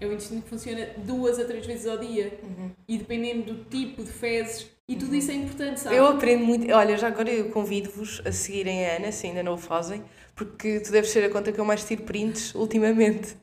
É 0.00 0.06
um 0.06 0.12
intestino 0.12 0.42
que 0.42 0.48
funciona 0.50 0.88
duas 0.98 1.38
a 1.38 1.44
três 1.44 1.64
vezes 1.66 1.86
ao 1.86 1.96
dia. 1.98 2.38
E 2.86 2.98
dependendo 2.98 3.54
do 3.54 3.64
tipo 3.64 4.02
de 4.04 4.10
fezes. 4.10 4.66
E 4.88 4.94
tudo 4.94 5.14
isso 5.16 5.30
é 5.30 5.34
importante, 5.34 5.80
sabes? 5.80 5.98
Eu 5.98 6.06
aprendo 6.06 6.44
muito. 6.44 6.70
Olha, 6.72 6.96
já 6.96 7.08
agora 7.08 7.30
eu 7.30 7.48
convido-vos 7.50 8.22
a 8.24 8.30
seguirem 8.30 8.86
a 8.86 8.96
Ana, 8.96 9.10
se 9.10 9.26
ainda 9.26 9.42
não 9.42 9.54
o 9.54 9.58
fazem, 9.58 10.04
porque 10.36 10.78
tu 10.80 10.92
deves 10.92 11.10
ser 11.10 11.24
a 11.24 11.30
conta 11.30 11.50
que 11.50 11.58
eu 11.58 11.64
mais 11.64 11.82
tiro 11.82 12.02
prints 12.02 12.54
ultimamente. 12.54 13.34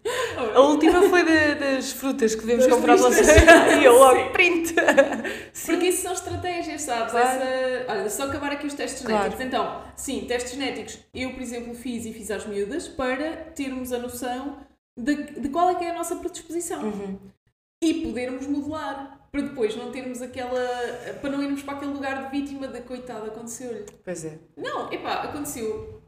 A 0.56 0.60
última 0.62 1.02
foi 1.10 1.24
da- 1.24 1.54
das 1.56 1.92
frutas 1.92 2.34
que 2.34 2.42
devemos 2.42 2.66
Das 2.66 2.74
comprar 2.76 2.96
vocês. 2.96 3.28
E 3.82 3.84
eu 3.84 3.94
logo 3.98 4.20
Sim. 4.24 4.30
print. 4.32 4.74
Porque 5.66 5.88
isso 5.88 6.04
são 6.04 6.14
estratégias, 6.14 6.82
sabes? 6.84 7.12
Claro. 7.12 7.28
Essa... 7.42 7.86
Olha, 7.92 8.10
só 8.10 8.24
acabar 8.24 8.52
aqui 8.54 8.66
os 8.68 8.74
testes 8.74 9.02
Claro. 9.04 9.24
genéticos. 9.24 9.46
Então, 9.46 9.82
sim, 9.98 10.26
testes 10.28 10.54
genéticos. 10.54 11.00
Eu, 11.14 11.32
por 11.34 11.42
exemplo, 11.42 11.74
fiz 11.76 12.06
e 12.06 12.14
fiz 12.14 12.32
às 12.32 12.46
miúdas 12.46 12.88
para 12.88 13.32
termos 13.56 13.92
a 13.92 13.98
noção 14.00 14.58
de, 14.98 15.16
de 15.40 15.50
qual 15.50 15.70
é 15.70 15.76
que 15.76 15.84
é 15.84 15.92
a 15.92 15.94
nossa 15.94 16.16
predisposição. 16.16 16.84
Uhum. 16.84 17.20
E 17.84 18.06
podermos 18.06 18.48
modular. 18.48 19.20
Para 19.32 19.42
depois 19.42 19.76
não 19.76 19.92
termos 19.92 20.22
aquela. 20.22 20.60
para 21.20 21.30
não 21.32 21.42
irmos 21.42 21.64
para 21.64 21.74
aquele 21.74 21.92
lugar 21.92 22.24
de 22.24 22.30
vítima 22.30 22.68
da 22.68 22.80
coitada, 22.82 23.28
aconteceu-lhe. 23.28 23.86
Pois 24.04 24.24
é. 24.26 24.38
Não, 24.56 24.92
epá, 24.94 25.24
aconteceu. 25.24 26.02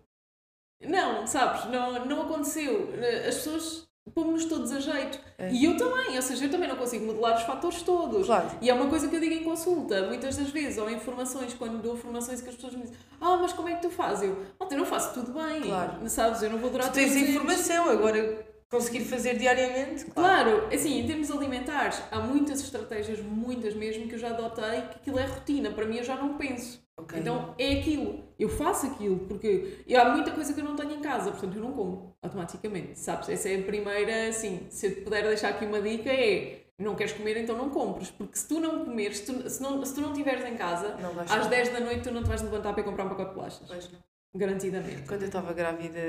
Não, 0.82 1.26
sabes? 1.26 1.66
Não, 1.72 2.06
não 2.06 2.22
aconteceu. 2.22 2.90
As 3.28 3.36
pessoas 3.36 3.88
pomos-nos 4.14 4.46
todos 4.46 4.72
a 4.72 4.80
jeito. 4.80 5.20
É. 5.40 5.52
E 5.52 5.66
eu 5.66 5.76
também, 5.76 6.16
ou 6.16 6.22
seja, 6.22 6.46
eu 6.46 6.52
também 6.52 6.70
não 6.70 6.76
consigo 6.76 7.06
modelar 7.06 7.36
os 7.38 7.44
fatores 7.44 7.82
todos. 7.82 8.28
Claro. 8.28 8.52
E 8.62 8.70
é 8.70 8.74
uma 8.74 8.88
coisa 8.88 9.08
que 9.08 9.16
eu 9.16 9.20
digo 9.20 9.34
em 9.34 9.44
consulta, 9.44 10.06
muitas 10.06 10.38
das 10.38 10.50
vezes, 10.52 10.78
ou 10.78 10.88
em 10.88 11.00
formações, 11.00 11.54
quando 11.56 11.82
dou 11.82 11.98
formações 11.98 12.42
que 12.42 12.50
as 12.50 12.56
pessoas 12.56 12.76
me 12.76 12.84
dizem 12.84 12.98
Ah, 13.20 13.38
mas 13.38 13.52
como 13.54 13.70
é 13.70 13.76
que 13.76 13.82
tu 13.82 13.90
fazes? 13.90 14.30
Eu, 14.30 14.46
"Oh, 14.60 14.68
eu 14.70 14.78
não 14.78 14.86
faço 14.86 15.14
tudo 15.16 15.34
bem. 15.34 15.62
Claro. 15.64 16.08
Sabes? 16.10 16.44
Eu 16.44 16.52
não 16.52 16.60
vou 16.60 16.70
durar 16.70 16.92
Tu 16.92 16.94
tens 16.94 17.12
todos 17.12 17.16
os 17.16 17.30
anos." 17.30 17.36
informação, 17.36 17.90
agora 17.90 18.46
conseguir 18.70 19.06
fazer 19.06 19.38
diariamente. 19.38 20.06
Claro, 20.06 20.68
assim, 20.74 21.00
em 21.00 21.08
termos 21.08 21.32
alimentares, 21.32 22.02
há 22.12 22.20
muitas 22.20 22.62
estratégias, 22.62 23.20
muitas 23.20 23.74
mesmo, 23.74 24.08
que 24.08 24.16
eu 24.16 24.20
já 24.20 24.30
adotei, 24.30 24.82
que 24.82 24.96
aquilo 24.98 25.20
é 25.20 25.26
rotina. 25.26 25.72
Para 25.72 25.86
mim, 25.86 25.98
eu 25.98 26.04
já 26.04 26.16
não 26.16 26.38
penso. 26.38 26.84
Ok. 26.98 27.20
Então, 27.20 27.54
é 27.58 27.80
aquilo. 27.80 28.24
Eu 28.40 28.50
faço 28.50 28.88
aquilo, 28.88 29.20
porque 29.20 29.86
há 29.96 30.10
muita 30.10 30.32
coisa 30.32 30.54
que 30.54 30.60
eu 30.60 30.64
não 30.66 30.76
tenho 30.76 30.94
em 30.94 31.02
casa, 31.02 31.32
portanto, 31.32 31.56
eu 31.56 31.62
não 31.62 31.74
como 31.74 32.16
automaticamente, 32.22 33.00
sabes? 33.00 33.30
Essa 33.30 33.50
é 33.50 33.60
a 33.60 33.64
primeira, 33.64 34.30
assim, 34.30 34.68
se 34.70 34.88
eu 34.88 34.92
puder 35.04 35.24
deixar 35.24 35.50
aqui 35.50 35.66
uma 35.66 35.82
dica, 35.82 36.10
é 36.10 36.66
não 36.78 36.96
queres 36.96 37.14
comer, 37.14 37.38
então 37.38 37.58
não 37.58 37.70
compres. 37.70 38.12
Porque 38.12 38.38
se 38.38 38.48
tu 38.48 38.60
não 38.60 38.84
comeres, 38.84 39.20
se 39.20 39.26
tu, 39.26 39.50
se 39.50 39.62
não, 39.62 39.84
se 39.86 39.96
tu 39.96 40.02
não 40.02 40.12
estiveres 40.12 40.46
em 40.46 40.56
casa, 40.56 40.96
às 41.20 41.30
comer. 41.30 41.50
10 41.50 41.70
da 41.70 41.80
noite 41.80 42.02
tu 42.02 42.12
não 42.12 42.24
te 42.24 42.28
vais 42.28 42.42
levantar 42.42 42.74
para 42.74 42.82
ir 42.82 42.86
comprar 42.86 43.06
um 43.06 43.10
pacote 43.10 43.30
de 43.30 43.36
bolachas. 43.36 43.68
Pois 43.68 43.92
não. 43.92 44.00
Garantidamente. 44.36 45.04
Quando 45.08 45.22
eu 45.22 45.28
estava 45.28 45.54
grávida, 45.54 46.00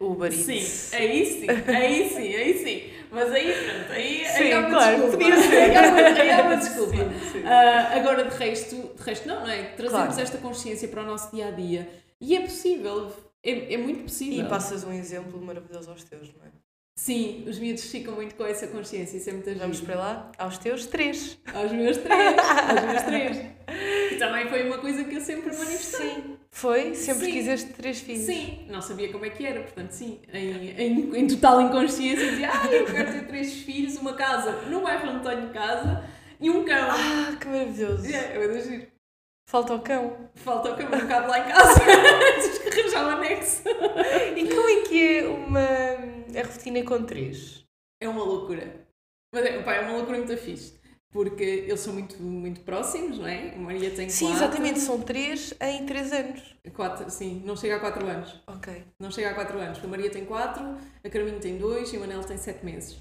o 0.00 0.24
Eats. 0.24 0.36
Sim, 0.36 0.96
aí 0.96 1.26
sim, 1.26 1.46
aí 1.50 2.08
sim, 2.08 2.34
aí 2.34 2.58
sim. 2.58 2.90
Mas 3.10 3.30
aí, 3.32 3.52
pronto, 3.52 3.92
aí, 3.92 4.24
aí 4.24 4.32
Sim, 4.36 4.52
há 4.52 4.58
uma 4.60 4.68
claro, 4.70 4.96
desculpa. 4.96 5.18
podia 5.18 5.36
ser. 5.42 5.56
Aí 5.56 5.76
há 5.76 5.82
uma, 5.88 6.00
aí 6.00 6.30
há 6.30 6.42
uma 6.42 6.56
desculpa. 6.56 6.92
Sim, 6.96 7.30
sim. 7.32 7.42
Ah, 7.46 7.96
agora, 7.96 8.24
de 8.24 8.36
resto, 8.36 8.76
de 8.96 9.02
resto, 9.02 9.28
não, 9.28 9.40
não 9.40 9.50
é? 9.50 9.62
Trazemos 9.76 10.06
Claro. 10.06 10.20
esta 10.22 10.38
consciência 10.38 10.88
para 10.88 11.02
o 11.02 11.06
nosso 11.06 11.34
dia 11.34 11.48
a 11.48 11.50
dia. 11.50 11.88
E 12.20 12.34
é 12.36 12.40
possível, 12.40 13.12
é, 13.42 13.74
é 13.74 13.76
muito 13.76 14.00
E 14.00 14.02
possível. 14.04 14.46
passas 14.48 14.82
um 14.82 14.92
exemplo 14.92 15.40
maravilhoso 15.40 15.90
aos 15.90 16.02
teus, 16.02 16.32
não 16.34 16.44
é? 16.46 16.48
Sim, 16.98 17.44
os 17.46 17.58
miúdos 17.58 17.84
ficam 17.84 18.14
muito 18.14 18.34
com 18.34 18.44
essa 18.44 18.66
consciência, 18.68 19.18
isso 19.18 19.28
é 19.28 19.32
muito 19.34 19.54
Vamos 19.58 19.80
para 19.82 19.96
lá? 19.96 20.32
Aos 20.38 20.56
teus 20.56 20.86
três. 20.86 21.38
Aos 21.52 21.70
meus 21.70 21.98
três, 21.98 22.36
aos 22.38 22.84
meus 22.84 23.02
três. 23.02 23.56
E 24.12 24.18
também 24.18 24.48
foi 24.48 24.62
uma 24.62 24.78
coisa 24.78 25.04
que 25.04 25.16
eu 25.16 25.20
sempre 25.20 25.54
manifestei. 25.54 26.08
Sim. 26.10 26.36
Foi? 26.50 26.94
Sempre 26.94 27.26
Sim. 27.26 27.32
quiseste 27.32 27.72
três 27.74 28.00
filhos? 28.00 28.24
Sim, 28.24 28.66
não 28.70 28.80
sabia 28.80 29.12
como 29.12 29.26
é 29.26 29.30
que 29.30 29.44
era, 29.44 29.60
portanto, 29.60 29.90
sim, 29.90 30.20
em, 30.32 30.70
em, 30.70 31.16
em 31.16 31.26
total 31.26 31.60
inconsciência, 31.60 32.30
dizia: 32.30 32.48
Ah, 32.50 32.72
eu 32.72 32.86
quero 32.86 33.12
ter 33.12 33.26
três 33.26 33.52
filhos, 33.52 33.96
uma 33.96 34.14
casa 34.14 34.52
no 34.70 34.80
bairro 34.80 35.10
onde 35.10 35.28
tenho 35.28 35.50
casa 35.50 36.02
e 36.40 36.48
um 36.48 36.64
cão. 36.64 36.88
Ah, 36.90 37.36
que 37.38 37.46
maravilhoso. 37.46 38.06
É, 38.06 38.36
eu 38.36 38.52
vou 38.52 38.62
giro. 38.62 38.86
Falta 39.48 39.74
o 39.74 39.80
cão. 39.80 40.28
Falta 40.34 40.72
o 40.72 40.76
cão, 40.76 40.90
não 40.90 41.06
cabe 41.06 41.28
lá 41.28 41.38
em 41.38 41.44
casa. 41.52 41.80
Tens 42.42 42.58
que 42.58 42.68
arranjar 42.80 43.06
um 43.06 43.10
anexo. 43.10 43.62
E 44.36 44.48
como 44.48 44.68
é 44.68 44.82
que 44.82 45.18
é 45.18 45.28
uma 45.28 45.60
a 46.40 46.42
rotina 46.44 46.82
com 46.82 47.04
três? 47.04 47.64
É 48.00 48.08
uma 48.08 48.24
loucura. 48.24 48.86
Mas 49.32 49.44
é, 49.44 49.62
pá, 49.62 49.74
é 49.74 49.80
uma 49.82 49.92
loucura 49.98 50.18
muito 50.18 50.36
fixe. 50.36 50.74
Porque 51.12 51.44
eles 51.44 51.80
são 51.80 51.94
muito, 51.94 52.20
muito 52.20 52.60
próximos, 52.62 53.18
não 53.18 53.26
é? 53.26 53.54
A 53.54 53.58
Maria 53.58 53.90
tem 53.90 54.08
Sim, 54.10 54.26
quatro. 54.26 54.44
exatamente, 54.44 54.80
são 54.80 55.00
três 55.00 55.54
em 55.60 55.86
três 55.86 56.12
anos. 56.12 56.56
Quatro, 56.74 57.08
sim, 57.08 57.42
não 57.46 57.56
chega 57.56 57.76
a 57.76 57.80
4 57.80 58.04
anos. 58.06 58.42
Ok. 58.48 58.84
Não 59.00 59.10
chega 59.10 59.30
a 59.30 59.34
4 59.34 59.58
anos. 59.58 59.82
A 59.82 59.86
Maria 59.86 60.10
tem 60.10 60.24
4, 60.26 60.76
a 61.04 61.08
Carminho 61.08 61.38
tem 61.38 61.56
2 61.56 61.92
e 61.92 61.96
o 61.96 62.00
Manel 62.00 62.22
tem 62.24 62.36
7 62.36 62.64
meses. 62.64 62.98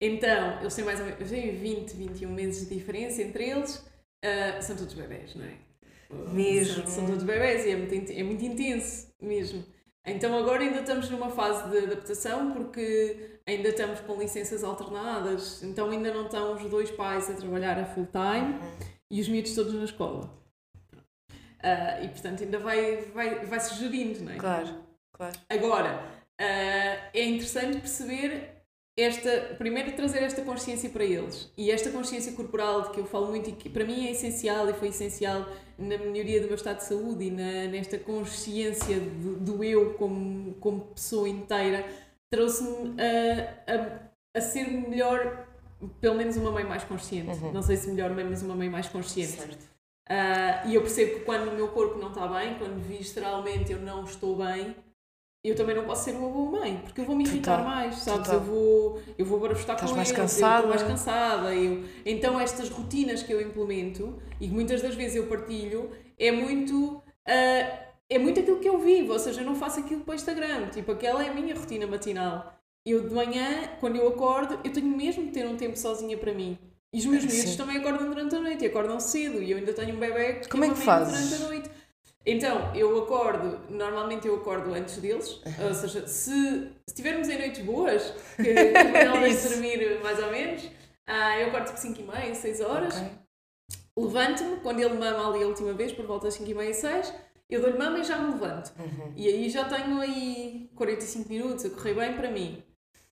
Então, 0.00 0.60
eles 0.60 0.74
têm 0.74 0.84
mais 0.84 0.98
ou 1.00 1.06
menos 1.06 1.30
têm 1.30 1.56
20, 1.56 1.92
21 1.92 2.30
meses 2.30 2.68
de 2.68 2.74
diferença 2.74 3.22
entre 3.22 3.48
eles. 3.48 3.84
Ah, 4.24 4.60
são 4.60 4.76
todos 4.76 4.94
bebés, 4.94 5.34
não 5.34 5.44
é? 5.44 5.54
Mesmo. 6.32 6.82
São, 6.84 6.86
são 6.86 7.06
todos 7.06 7.22
bebés 7.24 7.64
e 7.66 7.70
é 7.70 7.76
muito, 7.76 8.12
é 8.12 8.22
muito 8.22 8.44
intenso 8.44 9.12
mesmo. 9.20 9.64
Então 10.06 10.36
agora 10.38 10.62
ainda 10.62 10.80
estamos 10.80 11.10
numa 11.10 11.28
fase 11.28 11.68
de 11.70 11.78
adaptação 11.84 12.52
porque 12.52 13.40
ainda 13.46 13.68
estamos 13.68 14.00
com 14.00 14.16
licenças 14.16 14.64
alternadas, 14.64 15.62
então 15.62 15.90
ainda 15.90 16.12
não 16.14 16.24
estão 16.24 16.54
os 16.54 16.62
dois 16.70 16.90
pais 16.90 17.28
a 17.30 17.34
trabalhar 17.34 17.78
a 17.78 17.84
full 17.84 18.06
time 18.06 18.54
Uhum. 18.54 18.78
e 19.10 19.20
os 19.20 19.28
miúdos 19.28 19.54
todos 19.54 19.74
na 19.74 19.84
escola. 19.84 20.34
Ah, 21.62 22.00
e 22.02 22.08
portanto 22.08 22.42
ainda 22.42 22.58
vai, 22.58 22.96
vai, 23.12 23.44
vai 23.44 23.60
se 23.60 23.74
gerindo, 23.74 24.20
não 24.24 24.32
é? 24.32 24.36
Claro, 24.36 24.68
claro. 25.12 25.38
Agora, 25.50 26.00
ah, 26.40 27.10
é 27.12 27.24
interessante 27.24 27.78
perceber 27.78 28.57
esta, 29.00 29.54
primeiro 29.56 29.92
trazer 29.92 30.22
esta 30.22 30.42
consciência 30.42 30.90
para 30.90 31.04
eles 31.04 31.50
e 31.56 31.70
esta 31.70 31.90
consciência 31.90 32.32
corporal 32.32 32.82
de 32.82 32.90
que 32.90 33.00
eu 33.00 33.06
falo 33.06 33.28
muito 33.28 33.50
e 33.50 33.52
que 33.52 33.68
para 33.68 33.84
mim 33.84 34.06
é 34.06 34.10
essencial 34.10 34.68
e 34.68 34.72
foi 34.72 34.88
essencial 34.88 35.46
na 35.78 35.96
melhoria 35.96 36.40
do 36.40 36.46
meu 36.46 36.56
estado 36.56 36.78
de 36.78 36.84
saúde 36.84 37.26
e 37.26 37.30
na, 37.30 37.68
nesta 37.70 37.98
consciência 37.98 38.98
do, 38.98 39.36
do 39.36 39.64
eu 39.64 39.94
como, 39.94 40.54
como 40.54 40.80
pessoa 40.94 41.28
inteira 41.28 41.84
trouxe-me 42.30 42.96
a, 43.00 43.72
a, 43.72 44.38
a 44.38 44.40
ser 44.40 44.68
melhor, 44.68 45.46
pelo 46.00 46.16
menos 46.16 46.36
uma 46.36 46.50
mãe 46.50 46.64
mais 46.64 46.84
consciente. 46.84 47.38
Uhum. 47.38 47.52
Não 47.52 47.62
sei 47.62 47.76
se 47.76 47.88
melhor 47.88 48.10
mãe, 48.10 48.24
mas 48.24 48.42
uma 48.42 48.54
mãe 48.54 48.68
mais 48.68 48.88
consciente. 48.88 49.32
Certo. 49.32 49.68
Ah, 50.08 50.62
e 50.66 50.74
eu 50.74 50.80
percebo 50.80 51.18
que 51.18 51.20
quando 51.20 51.48
o 51.48 51.54
meu 51.54 51.68
corpo 51.68 51.98
não 51.98 52.08
está 52.08 52.26
bem, 52.26 52.54
quando 52.58 52.80
visceralmente 52.82 53.72
eu 53.72 53.78
não 53.78 54.04
estou 54.04 54.36
bem, 54.36 54.74
eu 55.48 55.56
também 55.56 55.74
não 55.74 55.84
posso 55.84 56.04
ser 56.04 56.12
uma 56.12 56.28
boa 56.28 56.60
mãe, 56.60 56.80
porque 56.84 57.00
eu 57.00 57.04
vou 57.04 57.16
me 57.16 57.24
irritar 57.24 57.58
Total, 57.58 57.70
mais, 57.74 57.94
sabes? 57.96 58.20
total. 58.28 58.34
Eu 58.34 58.40
vou, 58.40 59.02
eu 59.18 59.24
vou 59.26 59.40
barafustar 59.40 59.76
com 59.76 59.86
mais 59.94 59.96
eles, 59.96 60.10
eu 60.10 60.16
cansada. 60.16 60.54
estou 60.56 60.68
mais 60.70 60.82
cansada. 60.82 61.54
Eu... 61.54 61.84
Então, 62.04 62.38
estas 62.40 62.68
rotinas 62.68 63.22
que 63.22 63.32
eu 63.32 63.40
implemento, 63.40 64.20
e 64.40 64.48
que 64.48 64.54
muitas 64.54 64.82
das 64.82 64.94
vezes 64.94 65.16
eu 65.16 65.26
partilho, 65.26 65.90
é 66.18 66.30
muito. 66.30 67.02
ah, 67.26 67.84
é 68.10 68.18
muito 68.18 68.40
aquilo 68.40 68.58
que 68.58 68.68
eu 68.68 68.78
vivo, 68.78 69.12
ou 69.12 69.18
seja, 69.18 69.42
eu 69.42 69.44
não 69.44 69.54
faço 69.54 69.80
aquilo 69.80 70.00
para 70.00 70.12
o 70.12 70.14
Instagram, 70.14 70.68
tipo, 70.68 70.90
aquela 70.92 71.22
é 71.22 71.28
a 71.28 71.34
minha 71.34 71.54
rotina 71.54 71.86
matinal. 71.86 72.54
Eu 72.86 73.06
de 73.06 73.14
manhã, 73.14 73.68
quando 73.80 73.96
eu 73.96 74.08
acordo, 74.08 74.58
eu 74.64 74.72
tenho 74.72 74.86
mesmo 74.86 75.26
de 75.26 75.30
ter 75.32 75.46
um 75.46 75.56
tempo 75.58 75.76
sozinha 75.76 76.16
para 76.16 76.32
mim. 76.32 76.56
E 76.90 77.00
os 77.00 77.04
meus 77.04 77.22
Sim. 77.24 77.28
miúdos 77.36 77.56
também 77.56 77.76
acordam 77.76 78.08
durante 78.08 78.34
a 78.34 78.40
noite 78.40 78.64
e 78.64 78.68
acordam 78.68 78.98
cedo, 78.98 79.42
e 79.42 79.50
eu 79.50 79.58
ainda 79.58 79.74
tenho 79.74 79.94
um 79.94 79.98
bebê 79.98 80.34
que 80.40 80.48
Como 80.48 80.64
é 80.64 80.70
que 80.70 80.76
fazes? 80.76 81.28
durante 81.28 81.42
a 81.42 81.46
noite. 81.48 81.70
Então, 82.26 82.74
eu 82.74 83.02
acordo, 83.02 83.58
normalmente 83.70 84.26
eu 84.28 84.36
acordo 84.36 84.74
antes 84.74 84.98
deles, 84.98 85.40
ou 85.62 85.72
seja, 85.72 86.06
se, 86.06 86.70
estivermos 86.86 87.28
em 87.28 87.38
noites 87.38 87.64
boas, 87.64 88.12
que, 88.36 88.42
que 88.44 88.58
o 88.58 89.20
deixa 89.20 89.26
Isso. 89.28 89.48
dormir 89.50 90.00
mais 90.02 90.18
ou 90.22 90.30
menos, 90.30 90.68
ah, 91.06 91.38
eu 91.40 91.48
acordo 91.48 91.66
tipo 91.66 91.78
5 91.78 92.00
e 92.00 92.04
meia, 92.04 92.34
6 92.34 92.60
horas, 92.60 92.96
Ok. 92.96 93.08
levanto-me, 93.96 94.56
quando 94.56 94.80
ele 94.80 94.94
mama 94.94 95.28
ali 95.30 95.42
a 95.42 95.46
última 95.46 95.72
vez, 95.72 95.92
por 95.92 96.04
volta 96.06 96.26
das 96.26 96.34
5 96.34 96.50
e 96.50 96.54
meia, 96.54 96.74
6, 96.74 97.14
eu 97.48 97.62
dou-lhe 97.62 97.78
mama 97.78 97.98
e 97.98 98.04
já 98.04 98.18
me 98.18 98.32
levanto. 98.32 98.72
Uhum. 98.78 99.12
E 99.16 99.26
aí 99.26 99.48
já 99.48 99.64
tenho 99.64 99.98
aí 99.98 100.70
45 100.74 101.28
minutos 101.30 101.64
a 101.64 101.70
correr 101.70 101.94
bem 101.94 102.12
para 102.12 102.30
mim. 102.30 102.62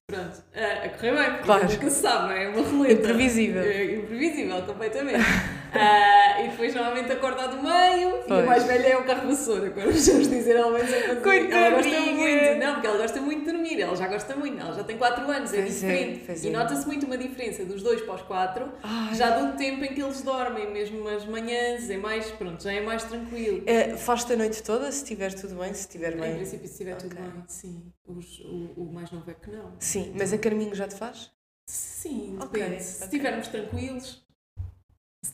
Pronto, 0.05 0.43
ah, 0.53 0.85
a 0.85 0.89
correr 0.89 1.15
bem, 1.15 1.29
porque 1.31 1.43
Claro. 1.43 1.63
nunca 1.73 1.89
se 1.89 2.01
sabe, 2.01 2.23
não 2.27 2.31
é? 2.33 2.43
É 2.45 2.49
uma 2.49 2.61
roleta. 2.69 3.01
Imprevisível. 3.01 3.61
É 3.63 3.95
imprevisível, 3.95 4.61
completamente. 4.63 5.23
Ah, 5.73 6.41
e 6.43 6.49
depois 6.49 6.73
normalmente 6.73 7.11
acorda 7.11 7.47
do 7.47 7.61
meio 7.61 8.19
e 8.19 8.23
Pois. 8.27 8.43
o 8.43 8.47
mais 8.47 8.63
velho 8.63 8.85
é 8.85 8.97
o 8.97 9.03
carro 9.05 9.27
vassoura, 9.27 9.69
quando 9.71 9.85
vamos 9.91 10.29
dizer 10.29 10.57
ao 10.57 10.71
menos 10.71 10.91
é 10.91 11.01
para 11.01 11.13
dizer. 11.15 11.51
Ela 11.53 11.69
gosta 11.71 11.89
Coitadinha. 11.89 12.13
muito, 12.15 12.59
não, 12.59 12.73
porque 12.73 12.87
ela 12.87 12.97
gosta 12.97 13.21
muito 13.21 13.45
de 13.45 13.51
dormir, 13.51 13.81
ela 13.81 13.95
já 13.95 14.07
gosta 14.07 14.35
muito, 14.35 14.59
ela 14.61 14.73
já 14.73 14.83
tem 14.83 14.97
4 14.97 15.29
anos, 15.29 15.53
é 15.53 15.61
Pois 15.61 15.83
é, 15.83 15.87
diferente. 15.87 16.23
pois 16.25 16.43
e 16.43 16.47
é. 16.47 16.51
nota-se 16.51 16.85
muito 16.87 17.05
uma 17.05 17.17
diferença 17.17 17.65
dos 17.65 17.81
dois 17.83 18.01
para 18.01 18.15
os 18.15 18.21
4, 18.21 18.71
Ai. 18.83 19.15
já 19.15 19.29
do 19.37 19.57
tempo 19.57 19.83
em 19.83 19.93
que 19.93 20.01
eles 20.01 20.21
dormem, 20.21 20.71
mesmo 20.71 21.07
as 21.07 21.25
manhãs, 21.25 21.89
é 21.89 21.97
mais, 21.97 22.29
pronto, 22.31 22.61
já 22.63 22.71
é 22.71 22.81
mais 22.81 23.03
tranquilo. 23.03 23.63
Eh, 23.65 23.95
Faz-te 23.97 24.33
a 24.33 24.35
noite 24.37 24.61
toda, 24.63 24.91
se 24.91 25.03
estiver 25.03 25.33
tudo 25.33 25.55
bem, 25.55 25.73
se 25.73 25.81
estiver 25.81 26.13
Em 26.15 26.19
bem. 26.21 26.35
princípio, 26.35 26.65
se 26.67 26.73
estiver 26.73 26.95
tudo 26.95 27.13
Ok. 27.13 27.23
bem, 27.25 27.43
sim. 27.47 27.91
Os- 28.07 28.39
o, 28.39 28.73
o 28.83 28.91
mais 28.93 29.11
novo 29.11 29.29
é 29.29 29.33
que 29.33 29.49
não. 29.49 29.73
Sim, 29.79 30.13
mas 30.17 30.31
a 30.33 30.37
Carminho 30.37 30.73
já 30.75 30.87
te 30.87 30.95
faz? 30.95 31.29
Sim, 31.69 32.37
Ok, 32.41 32.61
depende. 32.61 32.81
Se 32.83 32.95
ok. 33.03 33.05
estivermos 33.07 33.47
tranquilos. 33.49 34.26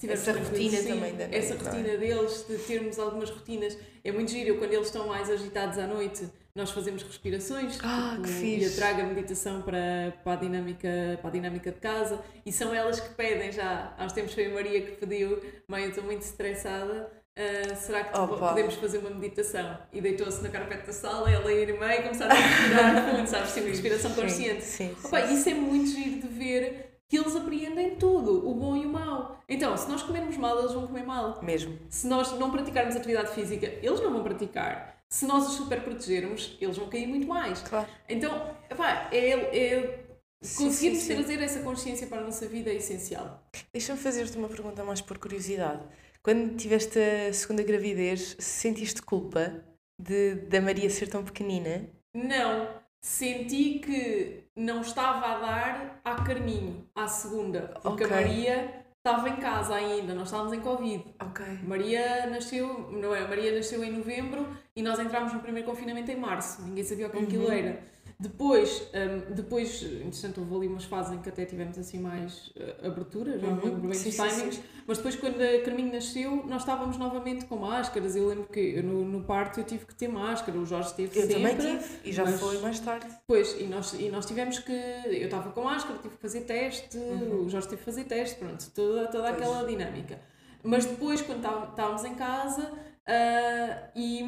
Essa 0.10 0.32
rotina 0.34 0.78
sim. 0.78 0.88
também 0.88 1.16
da 1.16 1.28
noite, 1.28 1.36
Essa 1.36 1.54
é? 1.54 1.58
rotina 1.58 1.98
deles, 1.98 2.46
de 2.48 2.58
termos 2.58 3.00
algumas 3.00 3.30
rotinas. 3.30 3.78
É 4.04 4.12
muito 4.12 4.32
giro. 4.32 4.58
Quando 4.58 4.74
eles 4.74 4.88
estão 4.88 5.08
mais 5.08 5.30
agitados 5.30 5.78
à 5.78 5.88
noite, 5.88 6.28
nós 6.56 6.72
fazemos 6.72 7.02
respirações. 7.04 7.80
Ah, 7.84 8.18
que 8.24 8.30
e 8.30 8.64
eu 8.64 8.76
trago 8.76 9.02
a 9.02 9.06
meditação 9.06 9.62
para, 9.62 10.14
para, 10.24 10.34
a 10.34 10.36
dinâmica, 10.36 10.90
para 11.22 11.30
a 11.30 11.34
dinâmica 11.34 11.72
de 11.72 11.80
casa. 11.80 12.22
E 12.46 12.52
são 12.52 12.74
elas 12.74 13.00
que 13.00 13.10
pedem 13.16 13.52
já. 13.52 13.94
Há 13.98 14.06
uns 14.06 14.14
tempos 14.14 14.34
foi 14.34 14.46
a 14.46 14.54
Maria 14.54 14.82
que 14.82 14.92
pediu: 14.98 15.42
Mãe, 15.68 15.84
eu 15.84 15.90
estou 15.90 16.04
muito 16.04 16.22
estressada. 16.22 17.10
ah, 17.36 17.76
será 17.76 18.04
que 18.04 18.18
Opa. 18.18 18.50
podemos 18.50 18.76
fazer 18.76 19.00
uma 19.00 19.10
meditação? 19.10 19.78
E 19.92 20.00
deitou-se 20.02 20.44
na 20.44 20.50
carpete 20.50 20.86
da 20.86 20.94
sala, 20.94 21.32
ela 21.32 21.52
e 21.52 21.58
a 21.58 21.62
irmã, 21.62 21.92
e 21.92 22.04
começaram 22.04 22.36
a 22.36 22.40
respirar 22.40 23.10
fundo, 23.16 23.28
sabes? 23.28 23.54
Tipo, 23.54 23.68
respiração 23.68 24.12
Sim, 24.14 24.22
consciente. 24.22 24.64
Sim, 24.64 24.96
sim. 25.00 25.08
Opa, 25.08 25.22
isso 25.22 25.50
é 25.50 25.54
muito 25.56 25.90
giro 25.90 26.22
de 26.22 26.28
ver 26.28 26.93
que 27.14 27.20
eles 27.20 27.36
apreendem 27.36 27.96
tudo, 27.96 28.50
o 28.50 28.56
bom 28.56 28.76
e 28.76 28.88
o 28.88 28.90
mau. 28.90 29.40
Então, 29.48 29.78
se 29.78 29.88
nós 29.88 30.02
comermos 30.02 30.36
mal, 30.36 30.58
eles 30.58 30.72
vão 30.72 30.88
comer 30.88 31.06
mal. 31.06 31.40
Mesmo. 31.44 31.78
Se 31.88 32.08
nós 32.08 32.32
não 32.40 32.50
praticarmos 32.50 32.96
atividade 32.96 33.36
física, 33.36 33.68
eles 33.68 34.00
não 34.02 34.12
vão 34.12 34.24
praticar. 34.24 34.98
Se 35.08 35.28
nós 35.28 35.48
os 35.48 35.54
super 35.54 35.84
protegermos, 35.84 36.58
eles 36.60 36.76
vão 36.76 36.90
cair 36.90 37.06
muito 37.06 37.28
mais. 37.28 37.62
Claro. 37.62 37.88
Então, 38.10 38.56
epá, 38.68 39.10
é, 39.12 39.30
é 39.30 40.06
Sim, 40.42 40.66
conseguirmos 40.66 41.04
sim, 41.04 41.08
sim. 41.08 41.14
trazer 41.14 41.40
essa 41.44 41.60
consciência 41.60 42.08
para 42.08 42.18
a 42.18 42.24
nossa 42.24 42.48
vida 42.48 42.72
é 42.72 42.78
essencial. 42.78 43.44
Deixa-me 43.72 44.00
fazer-te 44.00 44.36
uma 44.36 44.50
pergunta 44.50 44.84
mais 44.84 45.00
por 45.00 45.20
curiosidade. 45.20 45.84
Quando 46.24 46.58
tiveste 46.58 46.98
a 46.98 47.32
segunda 47.32 47.62
gravidez, 47.62 48.36
sentiste 48.40 49.04
culpa 49.04 49.64
de, 50.02 50.34
da 50.34 50.60
Maria 50.60 50.90
ser 50.90 51.10
tão 51.10 51.24
pequenina? 51.24 51.88
Não, 52.12 52.68
senti 53.04 53.80
que 53.80 54.46
não 54.56 54.82
estava 54.82 55.26
a 55.28 55.40
dar 55.40 56.02
à 56.06 56.16
Carminho, 56.24 56.88
à 56.96 57.06
segunda, 57.08 57.74
porque 57.84 58.06
Ok. 58.06 58.08
a 58.18 58.22
Maria 58.22 58.86
estava 59.06 59.28
em 59.30 59.36
casa 59.36 59.76
ainda, 59.76 60.14
nós 60.14 60.30
estávamos 60.30 60.54
em 60.54 60.62
Covid. 60.62 61.04
Ok. 61.22 61.46
Maria 61.68 62.28
nasceu, 62.28 62.90
não 62.92 63.14
é? 63.14 63.28
Maria 63.28 63.54
nasceu 63.54 63.84
em 63.84 63.92
novembro 63.92 64.48
e 64.76 64.82
nós 64.82 64.98
entramos 65.00 65.34
no 65.34 65.42
primeiro 65.42 65.68
confinamento 65.68 66.10
em 66.12 66.16
março. 66.16 66.62
Ninguém 66.62 66.84
sabia 66.86 67.08
o 67.08 67.10
que 67.10 67.18
aquilo 67.20 67.46
Uhum. 67.48 67.52
era. 67.52 67.93
Depois, 68.24 68.82
hum, 68.94 69.34
depois, 69.36 69.84
entretanto, 69.84 70.40
houve 70.40 70.56
ali 70.56 70.68
umas 70.68 70.86
fases 70.86 71.12
em 71.14 71.18
que 71.22 71.28
até 71.28 71.44
tivemos 71.44 71.78
assim 71.78 72.00
mais 72.00 72.48
uh, 72.56 72.88
abertura, 72.88 73.38
já 73.38 73.48
não 73.48 73.58
Uhum. 73.58 73.66
lembro 73.66 73.82
bem 73.82 73.94
Sim, 73.96 74.10
dos 74.12 74.16
sim, 74.16 74.30
timings, 74.30 74.62
mas 74.88 74.98
depois 74.98 75.16
quando 75.18 75.42
a 75.42 75.62
Carminho 75.66 75.92
nasceu, 75.92 76.46
nós 76.48 76.62
estávamos 76.62 76.98
novamente 76.98 77.44
com 77.46 77.58
máscaras. 77.58 78.16
Eu 78.16 78.26
lembro 78.30 78.46
que 78.46 78.60
eu, 78.62 78.82
no, 78.84 79.04
no 79.04 79.24
parto 79.26 79.60
eu 79.60 79.66
tive 79.66 79.86
que 79.86 79.94
ter 79.94 80.08
máscara, 80.08 80.58
o 80.58 80.66
Jorge 80.66 80.94
teve 80.94 81.20
Eu 81.20 81.28
sempre. 81.28 81.34
também 81.52 81.58
tive 81.58 81.86
e 82.06 82.14
já 82.14 82.24
mas- 82.24 82.40
foi 82.40 82.58
mais 82.62 82.80
tarde. 82.80 83.08
Pois, 83.28 83.60
e 83.60 83.66
nós, 83.66 83.92
e 83.94 84.08
nós 84.10 84.26
tivemos 84.26 84.58
que. 84.60 84.72
Eu 84.72 85.26
estava 85.26 85.52
com 85.52 85.62
máscara, 85.64 86.00
tive 86.00 86.16
que 86.16 86.22
fazer 86.22 86.42
teste, 86.42 86.98
Uhum. 86.98 87.46
o 87.46 87.50
Jorge 87.50 87.68
teve 87.68 87.80
que 87.80 87.86
fazer 87.86 88.06
teste, 88.06 88.38
pronto, 88.38 88.72
toda, 88.74 89.08
toda 89.08 89.24
Pois. 89.34 89.36
aquela 89.36 89.68
dinâmica. 89.68 90.18
Mas 90.64 90.86
depois, 90.86 91.22
quando 91.22 91.42
tá- 91.42 91.68
estávamos 91.72 92.06
em 92.06 92.16
casa, 92.16 92.72
ah, 93.06 93.90
e, 93.94 94.24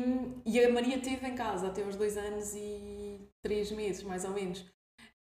e 0.45 0.59
a 0.65 0.69
Maria 0.69 0.97
esteve 0.97 1.25
em 1.27 1.33
casa 1.33 1.67
até 1.67 1.81
aos 1.81 1.95
dois 1.95 2.17
anos 2.17 2.53
e 2.55 3.04
três 3.45 3.71
meses, 3.71 4.01
mais 4.03 4.23
ou 4.25 4.31
menos. 4.31 4.65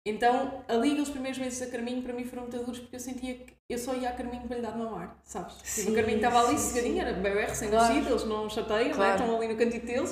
Então, 0.05 0.63
ali, 0.67 0.91
aqueles 0.91 1.09
primeiros 1.09 1.39
meses 1.39 1.61
a 1.61 1.67
Carminho, 1.71 2.01
para 2.01 2.13
mim 2.13 2.25
foram 2.25 2.43
muito 2.43 2.57
duros, 2.57 2.79
porque 2.79 2.95
eu 2.95 2.99
sentia 2.99 3.35
que 3.35 3.53
eu 3.69 3.77
só 3.77 3.93
ia 3.95 4.09
a 4.09 4.13
Carminho 4.13 4.43
para 4.47 4.57
lhe 4.57 4.61
dar 4.61 4.71
de 4.71 4.77
mamar, 4.77 5.17
sabes? 5.23 5.55
Tipo, 5.55 5.67
Sim, 5.67 5.91
a 5.91 5.95
Carminho 5.95 6.17
estava 6.17 6.39
ali 6.47 6.57
sim. 6.57 6.99
era 6.99 7.13
bebê 7.13 7.45
recém-nascido, 7.45 7.99
Claro. 8.01 8.13
eles 8.15 8.23
não 8.25 8.49
chateiam, 8.49 8.83
não 8.83 8.91
é? 8.91 8.93
Claro. 8.93 9.21
estão 9.21 9.37
ali 9.37 9.47
no 9.47 9.57
cantinho 9.57 9.85
deles. 9.85 10.11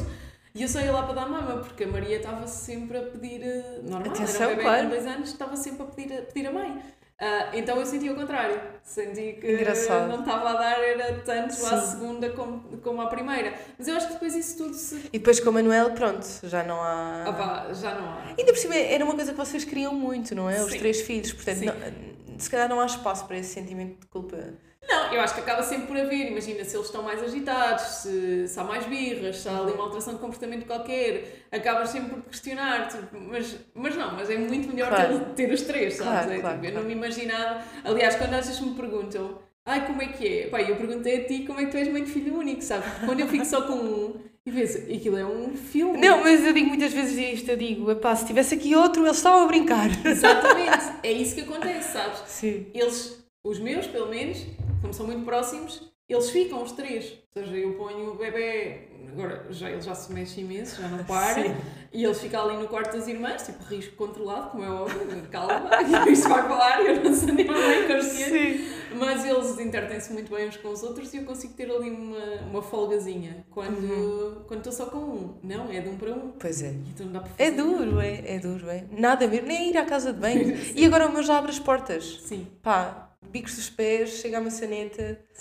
E 0.56 0.62
eu 0.64 0.68
só 0.68 0.80
ia 0.82 0.92
lá 0.92 1.04
para 1.04 1.14
dar 1.14 1.30
mama, 1.30 1.62
porque 1.64 1.84
a 1.86 1.88
Maria 1.88 2.18
estava 2.18 2.46
sempre 2.48 2.98
a 2.98 3.02
pedir. 3.04 3.42
eh, 3.44 3.80
Normal, 3.84 4.12
Atenção, 4.14 4.36
era 4.44 4.46
um 4.46 4.50
bebê 4.58 4.62
claro. 4.64 4.84
com 4.84 4.90
dois 4.90 5.06
anos, 5.08 5.30
estava 5.30 5.56
sempre 5.56 5.84
a 5.84 5.86
pedir 5.86 6.14
a, 6.14 6.22
pedir 6.24 6.48
a 6.48 6.52
mãe. 6.52 6.82
Ah, 7.24 7.50
então 7.54 7.78
eu 7.78 7.86
senti 7.86 8.10
o 8.10 8.16
contrário. 8.16 8.60
Senti 8.82 9.34
que 9.40 9.52
Engraçado. 9.54 10.08
não 10.10 10.22
estava 10.22 10.50
a 10.50 10.54
dar 10.54 10.80
era 10.84 11.14
tanto 11.20 11.52
à 11.52 11.80
Sim. 11.82 11.92
segunda 11.92 12.32
como, 12.32 12.62
como 12.80 13.00
à 13.00 13.06
primeira. 13.06 13.54
Mas 13.78 13.88
eu 13.88 13.96
acho 13.96 14.08
que 14.08 14.14
depois 14.14 14.34
isso 14.36 14.58
tudo 14.58 14.74
se. 14.74 14.96
E 15.14 15.20
depois 15.20 15.40
com 15.40 15.52
o 15.52 15.54
Manuel, 15.54 15.92
pronto, 15.92 16.26
já 16.44 16.64
não 16.64 16.82
há. 16.82 17.26
Ah, 17.28 17.34
pá, 17.34 17.74
já 17.74 17.94
não 17.94 18.10
há. 18.10 18.24
Ainda 18.38 18.52
por 18.52 18.58
cima 18.58 18.76
era 18.76 19.06
uma 19.06 19.14
coisa 19.14 19.32
que 19.34 19.38
vocês 19.38 19.64
queriam 19.64 19.94
muito, 19.94 20.34
não 20.34 20.50
é? 20.50 20.64
Os 20.64 20.72
Sim. 20.72 20.80
três 20.80 21.02
filhos, 21.02 21.32
portanto, 21.32 21.62
não- 21.64 22.40
se 22.40 22.50
calhar 22.50 22.68
não 22.68 22.80
há 22.82 22.88
espaço 22.88 23.26
para 23.28 23.38
esse 23.38 23.54
sentimento 23.54 24.00
de 24.00 24.08
culpa. 24.08 24.38
Não, 24.88 25.14
eu 25.14 25.22
acho 25.22 25.34
que 25.36 25.42
acaba 25.42 25.62
sempre 25.64 25.88
por 25.88 25.98
haver. 25.98 26.32
Imagina 26.32 26.64
se 26.66 26.76
eles 26.76 26.88
estão 26.88 27.04
mais 27.04 27.22
agitados, 27.24 27.84
se, 27.84 28.48
se 28.48 28.60
há 28.60 28.64
mais 28.64 28.86
birras, 28.86 29.38
se 29.38 29.48
há 29.48 29.58
ali 29.58 29.72
uma 29.72 29.84
alteração 29.84 30.16
de 30.16 30.20
comportamento 30.20 30.66
qualquer, 30.66 31.46
acabas 31.52 31.90
sempre 31.90 32.16
por 32.16 32.24
questionar. 32.30 32.88
tipo, 32.88 33.18
mas, 33.20 33.56
mas 33.74 33.96
não, 33.96 34.14
mas 34.16 34.30
é 34.30 34.38
muito 34.38 34.68
melhor 34.74 34.90
Claro. 34.90 35.20
ter, 35.20 35.26
ter 35.48 35.54
os 35.54 35.62
três, 35.62 35.94
sabes? 35.96 36.40
Claro, 36.42 36.50
É, 36.50 36.54
tipo, 36.54 36.66
Eu 36.66 36.74
não 36.74 36.84
me 36.84 36.94
imaginava. 36.94 37.64
Aliás, 37.84 38.16
quando 38.16 38.34
às 38.34 38.48
vezes 38.48 38.60
me 38.62 38.74
perguntam, 38.76 39.38
ai, 39.66 39.86
como 39.86 40.02
é 40.02 40.08
que 40.08 40.28
é? 40.28 40.48
Pai, 40.48 40.70
eu 40.70 40.76
perguntei 40.76 41.22
a 41.22 41.28
ti 41.28 41.44
como 41.46 41.60
é 41.62 41.66
que 41.66 41.72
tu 41.72 41.78
és 41.78 41.88
mãe 41.88 42.04
de 42.04 42.12
filho 42.12 42.36
único, 42.38 42.62
sabes? 42.62 42.86
Quando 43.06 43.20
eu 43.20 43.28
fico 43.28 43.46
só 43.46 43.62
com 43.62 43.74
um 43.74 44.16
e 44.44 44.52
penso, 44.52 44.80
aquilo 44.80 45.18
é 45.18 45.26
um 45.26 45.56
filme. 45.56 46.00
Não, 46.00 46.24
mas 46.24 46.44
eu 46.44 46.52
digo 46.52 46.68
muitas 46.68 46.92
vezes 46.92 47.16
isto, 47.16 47.50
eu 47.52 47.56
digo, 47.58 47.92
epá, 47.92 48.16
se 48.16 48.26
tivesse 48.26 48.56
aqui 48.56 48.76
outro, 48.76 49.06
eles 49.06 49.18
estavam 49.18 49.44
a 49.44 49.48
brincar. 49.48 49.88
Exatamente, 50.04 50.92
é 51.04 51.12
isso 51.12 51.36
que 51.36 51.42
acontece, 51.42 51.94
sabes? 51.94 52.24
Sim. 52.26 52.66
eles, 52.74 53.24
os 53.46 53.60
meus 53.60 53.86
pelo 53.86 54.08
menos, 54.10 54.40
como 54.82 54.94
são 54.94 55.06
muito 55.06 55.24
próximos, 55.24 55.92
eles 56.10 56.30
ficam 56.30 56.62
os 56.62 56.72
três. 56.72 57.18
Ou 57.36 57.44
seja, 57.44 57.56
eu 57.56 57.74
ponho 57.76 58.12
o 58.12 58.16
bebê, 58.16 58.90
agora 59.08 59.46
já, 59.50 59.70
ele 59.70 59.82
já 59.82 59.96
se 59.96 60.12
mexe 60.12 60.42
imenso, 60.42 60.82
já 60.82 60.88
não 60.90 61.04
para, 61.06 61.36
Sim. 61.36 61.56
e 61.94 62.04
ele 62.04 62.14
fica 62.14 62.42
ali 62.42 62.58
no 62.58 62.68
quarto 62.68 62.98
das 62.98 63.08
irmãs, 63.08 63.46
tipo 63.46 63.64
risco 63.64 63.96
controlado, 63.96 64.50
como 64.50 64.64
é 64.64 64.70
óbvio, 64.70 65.00
calma, 65.32 65.70
isto 66.10 66.28
vai 66.28 66.44
falar, 66.44 66.82
eu 66.82 67.02
não 67.02 67.14
sou 67.14 67.34
nem 67.34 67.48
bem 67.48 67.88
consciente. 67.88 68.58
Sim. 68.58 68.82
Mas 69.00 69.24
eles 69.24 69.58
intertem-se 69.58 70.12
muito 70.12 70.36
bem 70.36 70.50
uns 70.50 70.58
com 70.58 70.68
os 70.68 70.84
outros 70.84 71.14
e 71.14 71.18
eu 71.18 71.24
consigo 71.24 71.54
ter 71.54 71.72
ali 71.72 71.90
uma, 71.90 72.42
uma 72.50 72.62
folgazinha 72.62 73.46
quando 73.50 74.44
quando 74.48 74.60
estou 74.60 74.74
só 74.74 74.86
com 74.88 74.98
um. 74.98 75.40
Não, 75.42 75.72
é 75.72 75.80
de 75.80 75.88
um 75.88 75.98
para 75.98 76.12
um. 76.12 76.34
Pois 76.38 76.62
é. 76.62 76.76
Então 76.94 77.06
não 77.06 77.14
dá 77.14 77.20
para 77.22 77.30
fazer. 77.30 77.44
É 77.44 77.52
duro, 77.52 78.02
é, 78.02 78.36
é 78.36 78.40
duro, 78.40 78.70
é. 78.70 78.84
Nada 78.92 79.26
mesmo, 79.28 79.48
nem 79.48 79.70
ir 79.70 79.78
à 79.78 79.86
casa 79.86 80.12
de 80.12 80.20
banho. 80.20 80.52
E 80.76 80.86
agora 80.86 81.08
o 81.08 81.14
meu 81.14 81.24
já 81.24 81.38
abre 81.38 81.52
as 81.52 81.60
portas. 81.60 82.20
Sim. 82.24 82.48
Pá, 82.62 83.11
bicos 83.30 83.56
dos 83.56 83.70
pés, 83.70 84.22
chega 84.22 84.38
a 84.38 84.42
maçaneta. 84.42 85.24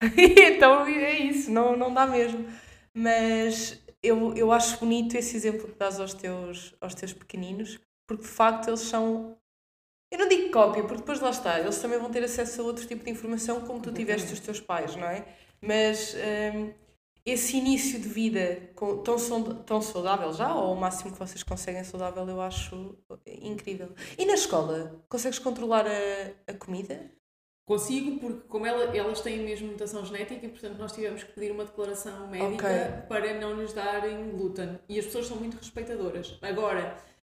Então 0.00 0.86
é 0.86 1.18
isso, 1.18 1.50
não, 1.50 1.76
não 1.76 1.92
dá 1.92 2.06
mesmo. 2.06 2.46
Mas 2.94 3.82
eu, 4.02 4.34
eu 4.36 4.52
acho 4.52 4.78
bonito 4.78 5.16
esse 5.16 5.36
exemplo 5.36 5.68
que 5.68 5.78
dás 5.78 5.98
aos 6.00 6.14
teus, 6.14 6.74
aos 6.80 6.94
teus 6.94 7.12
pequeninos, 7.12 7.80
porque 8.06 8.22
de 8.22 8.28
facto 8.28 8.68
eles 8.68 8.80
são. 8.80 9.36
Eu 10.10 10.18
não 10.20 10.28
digo 10.28 10.50
cópia, 10.50 10.82
porque 10.82 10.98
depois 11.02 11.20
lá 11.20 11.30
está, 11.30 11.60
eles 11.60 11.78
também 11.80 11.98
vão 11.98 12.10
ter 12.10 12.24
acesso 12.24 12.62
a 12.62 12.64
outro 12.64 12.86
tipo 12.86 13.04
de 13.04 13.10
informação 13.10 13.60
como 13.62 13.80
tu 13.80 13.92
tiveste 13.92 14.30
dos 14.30 14.40
teus 14.40 14.60
pais, 14.60 14.96
não 14.96 15.06
é? 15.06 15.26
Mas 15.60 16.14
hum, 16.54 16.72
esse 17.26 17.56
início 17.58 18.00
de 18.00 18.08
vida 18.08 18.72
tão, 19.04 19.14
tão 19.64 19.82
saudável 19.82 20.32
já, 20.32 20.54
ou 20.54 20.72
o 20.74 20.80
máximo 20.80 21.12
que 21.12 21.18
vocês 21.18 21.42
conseguem 21.42 21.84
saudável, 21.84 22.26
eu 22.28 22.40
acho 22.40 22.96
incrível. 23.26 23.94
E 24.16 24.24
na 24.24 24.34
escola, 24.34 25.04
consegues 25.08 25.38
controlar 25.38 25.86
a, 25.86 26.52
a 26.52 26.54
comida? 26.54 27.10
Consigo, 27.68 28.18
porque 28.18 28.48
como 28.48 28.64
ela- 28.66 28.96
elas 28.96 29.20
têm 29.20 29.40
mesmo 29.40 29.68
mutação 29.68 30.02
genética 30.02 30.46
e 30.46 30.48
portanto 30.48 30.78
nós 30.78 30.90
tivemos 30.90 31.22
que 31.22 31.32
pedir 31.32 31.52
uma 31.52 31.66
declaração 31.66 32.26
médica 32.26 32.66
Ok. 32.66 33.06
para 33.10 33.38
não 33.38 33.60
lhes 33.60 33.74
darem 33.74 34.30
glúten. 34.30 34.78
E 34.88 34.98
as 34.98 35.04
pessoas 35.04 35.26
são 35.26 35.36
muito 35.36 35.58
respeitadoras. 35.58 36.38
Agora, 36.40 36.96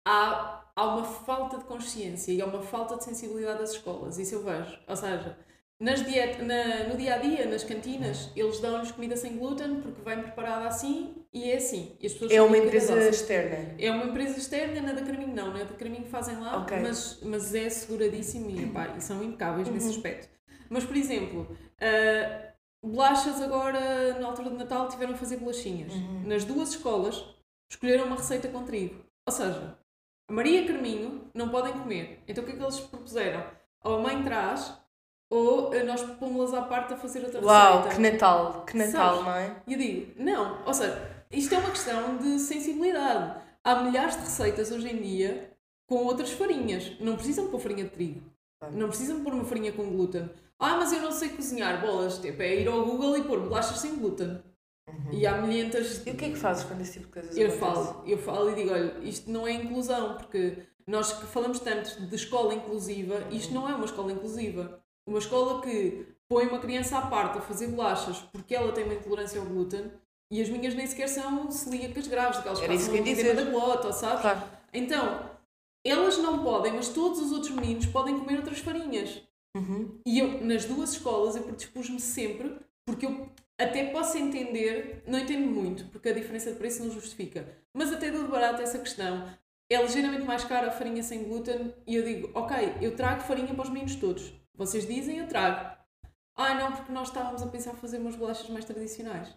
há, 0.07 0.65
há 0.77 0.85
uma 0.85 1.05
falta 1.05 1.57
de 1.57 1.65
consciência 1.65 2.31
e 2.31 2.43
há 2.43 2.45
uma 2.45 2.61
falta 2.61 2.97
de 2.99 3.05
sensibilidade 3.05 3.61
das 3.61 3.71
escolas. 3.73 4.19
Isso 4.19 4.35
eu 4.35 4.43
vejo. 4.45 4.79
Ou 4.87 4.97
seja, 4.97 5.35
nas 5.81 6.05
diet, 6.05 6.43
na, 6.43 6.85
no 6.89 6.97
dia 6.97 7.15
a 7.15 7.19
dia, 7.19 7.47
nas 7.47 7.63
cantinas, 7.65 8.31
eles 8.35 8.59
dão-lhes 8.61 8.91
comida 8.91 9.17
sem 9.17 9.37
glúten 9.37 9.81
porque 9.81 10.03
vem 10.03 10.21
preparada 10.23 10.67
assim 10.67 11.15
e 11.33 11.51
é 11.51 11.57
assim. 11.57 11.97
As 12.05 12.13
pessoas 12.13 12.33
É 12.33 12.43
uma 12.43 12.59
empresa 12.59 12.99
externa. 13.09 13.75
É 13.79 13.91
uma 13.91 14.07
empresa 14.07 14.39
externa, 14.39 14.81
na 14.81 14.93
da 14.93 15.03
Carminho 15.03 15.35
não, 15.35 15.53
na 15.53 15.63
da 15.65 15.75
Carminho 15.75 16.07
fazem 16.07 16.37
lá, 16.41 16.59
Ok. 16.63 16.79
mas, 16.81 17.21
mas 17.23 17.55
é 17.55 17.69
seguradíssimo 17.71 18.51
e, 18.51 18.67
pá, 18.67 18.95
e 18.97 19.01
são 19.01 19.23
impecáveis 19.23 19.69
nesse 19.69 19.87
Uhum. 19.87 19.95
aspecto. 19.95 20.29
Mas, 20.69 20.85
por 20.85 20.97
exemplo, 20.97 21.57
ah, 21.81 22.53
bolachas 22.83 23.41
agora, 23.41 24.19
na 24.19 24.27
altura 24.27 24.51
de 24.51 24.57
Natal, 24.57 24.89
tiveram 24.89 25.13
a 25.15 25.17
fazer 25.17 25.37
bolachinhas. 25.37 25.93
Uhum. 25.93 26.23
Nas 26.27 26.45
duas 26.45 26.71
escolas, 26.71 27.25
escolheram 27.71 28.05
uma 28.07 28.17
receita 28.17 28.49
com 28.49 28.65
trigo. 28.65 29.05
Ou 29.27 29.33
seja, 29.33 29.79
a 30.29 30.33
Maria 30.33 30.63
e 30.63 30.67
Carminho 30.67 31.31
não 31.35 31.49
podem 31.51 31.73
comer. 31.73 32.23
Então 32.27 32.43
o 32.43 32.47
que 32.47 32.53
é 32.53 32.57
que 32.57 32.63
eles 32.63 32.81
propuseram? 32.81 33.45
Ou 33.85 33.97
a 33.97 34.01
mãe 34.03 34.23
traz, 34.25 34.77
ou 35.31 35.73
ah, 35.73 35.85
nós 35.85 36.03
pomos-las 36.03 36.55
à 36.55 36.63
parte 36.63 36.95
a 36.95 36.97
fazer 36.97 37.25
outra 37.25 37.41
Uau, 37.45 37.77
receita. 37.83 37.95
que 37.97 38.01
Natal, 38.11 38.65
que 38.65 38.77
Natal, 38.77 39.15
Sabes? 39.17 39.25
não 39.27 39.33
é? 39.35 39.63
E 39.67 39.73
eu 39.75 39.79
digo, 39.79 40.13
não, 40.23 40.59
ou 40.67 40.73
seja, 40.75 41.25
isto 41.31 41.55
é 41.55 41.59
uma 41.59 41.71
questão 41.71 42.17
de 42.17 42.39
sensibilidade. 42.39 43.41
Há 43.63 43.83
milhares 43.83 44.15
de 44.17 44.23
receitas 44.23 44.71
hoje 44.71 44.89
em 44.89 45.01
dia 45.01 45.53
com 45.87 45.97
outras 46.05 46.33
farinhas. 46.33 46.93
Não 47.01 47.17
precisam 47.17 47.49
pôr 47.49 47.61
farinha 47.61 47.85
de 47.85 47.91
trigo. 47.91 48.23
Não 48.73 48.89
precisam 48.89 49.23
pôr 49.23 49.35
uma 49.35 49.45
farinha 49.45 49.73
com 49.73 49.85
glúten. 49.91 50.29
Ah, 50.59 50.77
mas 50.77 50.93
eu 50.93 51.01
não 51.01 51.13
sei 51.13 51.29
cozinhar. 51.31 51.81
Bolas, 51.81 52.19
tipo, 52.19 52.43
é 52.43 52.61
ir 52.63 52.69
ao 52.69 52.85
Google 52.85 53.17
e 53.19 53.23
pôr 53.25 53.41
bolachas 53.41 53.79
sem 53.79 53.97
glúten. 53.97 54.43
E 55.13 55.27
há 55.27 55.37
milhentas... 55.41 56.03
E 56.07 56.11
o 56.11 56.15
que 56.17 56.25
é 56.25 56.29
que 56.31 56.37
fazes 56.37 56.65
quando 56.65 56.81
esse 56.81 56.95
tipo 56.95 57.07
de 57.07 57.13
coisas 57.13 57.37
Eu 57.37 57.49
acontece? 57.49 57.61
falo, 57.61 58.03
eu 58.07 58.19
falo 58.19 58.51
e 58.51 58.55
digo, 58.55 58.71
olha, 58.73 58.97
isto 59.03 59.31
não 59.31 59.47
é 59.47 59.53
inclusão, 59.53 60.17
porque 60.17 60.63
nós 60.87 61.13
que 61.13 61.27
falamos 61.27 61.61
tanto 61.61 62.07
de 62.07 62.17
escola 62.17 62.55
inclusiva, 62.55 63.23
isto 63.31 63.53
não 63.53 63.69
é 63.69 63.75
uma 63.75 63.85
escola 63.85 64.11
inclusiva. 64.11 64.83
Uma 65.09 65.19
escola 65.19 65.63
que 65.63 66.07
põe 66.29 66.47
uma 66.47 66.59
criança 66.59 66.99
à 66.99 67.07
parte 67.07 67.39
a 67.39 67.41
fazer 67.41 67.69
bolachas 67.69 68.19
porque 68.31 68.55
ela 68.55 68.73
tem 68.73 68.85
uma 68.85 68.93
intolerância 68.93 69.41
ao 69.41 69.47
glúten 69.47 69.91
e 70.31 70.43
as 70.43 70.51
minhas 70.51 70.75
nem 70.75 70.87
sequer 70.87 71.09
são 71.09 71.51
celíacas 71.51 72.07
graves, 72.07 72.41
passam 72.43 72.67
que 72.67 72.99
edema 72.99 73.03
dizer. 73.03 73.35
da 73.35 73.45
glota, 73.45 73.91
sabes? 73.91 74.21
Claro. 74.21 74.43
Então, 74.71 75.31
elas 75.83 76.19
não 76.19 76.45
podem, 76.45 76.75
mas 76.75 76.89
todos 76.89 77.21
os 77.21 77.33
outros 77.33 77.53
meninos 77.53 77.87
podem 77.87 78.19
comer 78.19 78.37
outras 78.37 78.59
farinhas. 78.59 79.23
Uhum. 79.57 79.99
E 80.05 80.19
eu, 80.19 80.45
nas 80.45 80.67
duas 80.67 80.93
escolas, 80.93 81.35
eu 81.35 81.45
predispus-me 81.45 81.99
sempre, 81.99 82.59
porque 82.85 83.07
eu 83.07 83.31
até 83.59 83.87
posso 83.87 84.19
entender, 84.19 85.03
não 85.07 85.19
entendo 85.19 85.47
muito, 85.47 85.87
porque 85.87 86.11
a 86.11 86.15
diferença 86.15 86.53
de 86.53 86.59
preço 86.59 86.85
não 86.85 86.91
justifica, 86.91 87.49
mas 87.73 87.91
até 87.91 88.11
dou 88.11 88.25
de 88.25 88.31
barato 88.31 88.61
essa 88.61 88.79
questão. 88.79 89.27
É 89.71 89.81
ligeiramente 89.81 90.25
mais 90.25 90.45
cara 90.45 90.69
a 90.69 90.71
farinha 90.71 91.03
sem 91.03 91.25
glúten 91.25 91.75
e 91.87 91.95
eu 91.95 92.03
digo, 92.03 92.31
ok, 92.35 92.75
eu 92.83 92.95
trago 92.95 93.23
farinha 93.23 93.55
para 93.55 93.65
os 93.65 93.71
meninos 93.71 93.97
todos. 93.97 94.33
Vocês 94.59 94.87
dizem, 94.87 95.19
eu 95.19 95.29
trago. 95.29 95.79
Ah, 96.37 96.55
não, 96.55 96.73
porque 96.73 96.93
nós 96.93 97.09
estávamos 97.09 97.41
a 97.43 97.47
pensar 97.47 97.73
fazer 97.75 97.99
umas 97.99 98.17
bolachas 98.17 98.49
mais 98.51 98.65
tradicionais. 98.65 99.29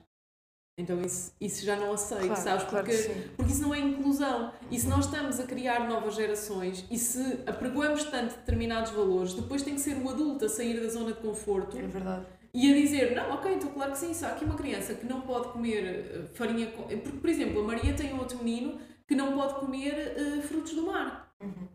Então 0.77 0.99
isso, 1.01 1.33
isso 1.39 1.63
já 1.65 1.75
não 1.75 1.93
aceito, 1.93 2.25
Claro, 2.27 2.41
sabes? 2.41 2.63
claro 2.65 2.85
Porque 2.85 2.97
que 3.03 3.13
sim. 3.13 3.29
porque 3.37 3.51
isso 3.51 3.61
não 3.61 3.73
é 3.75 3.79
inclusão. 3.79 4.51
E 4.71 4.79
se 4.79 4.87
nós 4.87 5.05
estamos 5.05 5.39
a 5.39 5.45
criar 5.45 5.87
novas 5.87 6.15
gerações 6.15 6.85
e 6.89 6.97
se 6.97 7.21
apregoamos 7.45 8.03
tanto 8.05 8.35
determinados 8.37 8.91
valores, 8.91 9.33
depois 9.33 9.61
tem 9.61 9.75
que 9.75 9.81
ser 9.81 9.97
o 9.97 10.09
adulto 10.09 10.45
a 10.45 10.49
sair 10.49 10.79
da 10.81 10.87
zona 10.89 11.11
de 11.13 11.19
conforto 11.19 11.77
É 11.77 11.81
verdade. 11.83 12.25
e 12.53 12.71
a 12.71 12.75
dizer: 12.75 13.13
Não, 13.15 13.31
ok, 13.31 13.53
então 13.53 13.69
claro 13.71 13.91
que 13.91 13.97
sim, 13.99 14.13
se 14.13 14.25
há 14.25 14.29
aqui 14.29 14.45
uma 14.45 14.55
criança 14.55 14.95
que 14.95 15.05
não 15.05 15.21
pode 15.21 15.49
comer 15.49 15.83
eh, 15.85 16.27
farinha. 16.33 16.67
Porque, 16.71 17.17
por 17.19 17.29
exemplo, 17.29 17.59
a 17.61 17.63
Maria 17.63 17.93
tem 17.95 18.13
um 18.13 18.19
outro 18.19 18.37
menino 18.43 18.79
que 19.07 19.13
não 19.13 19.33
pode 19.33 19.55
comer 19.55 19.93
eh, 20.17 20.41
frutos 20.41 20.73
do 20.73 20.83
mar. 20.83 21.31
Uhum. 21.41 21.67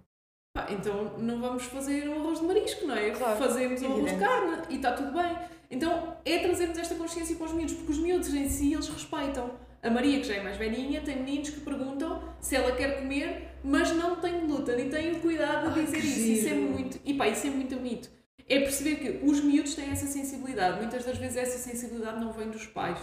Pá, 0.56 0.66
então 0.70 1.12
não 1.18 1.38
vamos 1.38 1.64
fazer 1.64 2.08
um 2.08 2.14
arroz 2.20 2.40
de 2.40 2.46
marisco, 2.46 2.86
não 2.86 2.96
é? 2.96 3.10
Claro, 3.10 3.36
Fazemos 3.38 3.82
um 3.82 3.92
arroz 3.92 4.10
de 4.12 4.18
carne 4.18 4.62
e 4.70 4.76
está 4.76 4.92
tudo 4.92 5.12
bem. 5.12 5.36
Então 5.70 6.16
é 6.24 6.38
trazermos 6.38 6.78
esta 6.78 6.94
consciência 6.94 7.36
para 7.36 7.44
os 7.46 7.52
miúdos, 7.52 7.74
porque 7.74 7.92
os 7.92 7.98
miúdos 7.98 8.32
em 8.32 8.48
si 8.48 8.72
eles 8.72 8.88
respeitam. 8.88 9.50
A 9.82 9.90
Maria, 9.90 10.18
que 10.18 10.24
já 10.26 10.36
é 10.36 10.42
mais 10.42 10.56
velhinha, 10.56 11.02
tem 11.02 11.16
meninos 11.16 11.50
que 11.50 11.60
perguntam 11.60 12.22
se 12.40 12.56
ela 12.56 12.72
quer 12.72 12.98
comer, 13.02 13.48
mas 13.62 13.92
não 13.94 14.16
tem 14.16 14.46
glúten 14.46 14.86
e 14.86 14.88
tem 14.88 15.12
o 15.12 15.20
cuidado 15.20 15.74
de 15.74 15.84
dizer 15.84 15.98
isso. 15.98 16.20
Isso 16.32 16.48
é 16.48 16.54
muito. 16.54 16.98
E 17.04 17.12
pá, 17.12 17.28
isso 17.28 17.46
é 17.46 17.50
muito 17.50 17.76
bonito. 17.76 18.08
É 18.48 18.60
perceber 18.60 18.96
que 18.96 19.26
os 19.26 19.40
miúdos 19.40 19.74
têm 19.74 19.90
essa 19.90 20.06
sensibilidade. 20.06 20.78
Muitas 20.78 21.04
das 21.04 21.18
vezes 21.18 21.36
essa 21.36 21.58
sensibilidade 21.58 22.18
não 22.18 22.32
vem 22.32 22.48
dos 22.48 22.64
pais. 22.66 22.98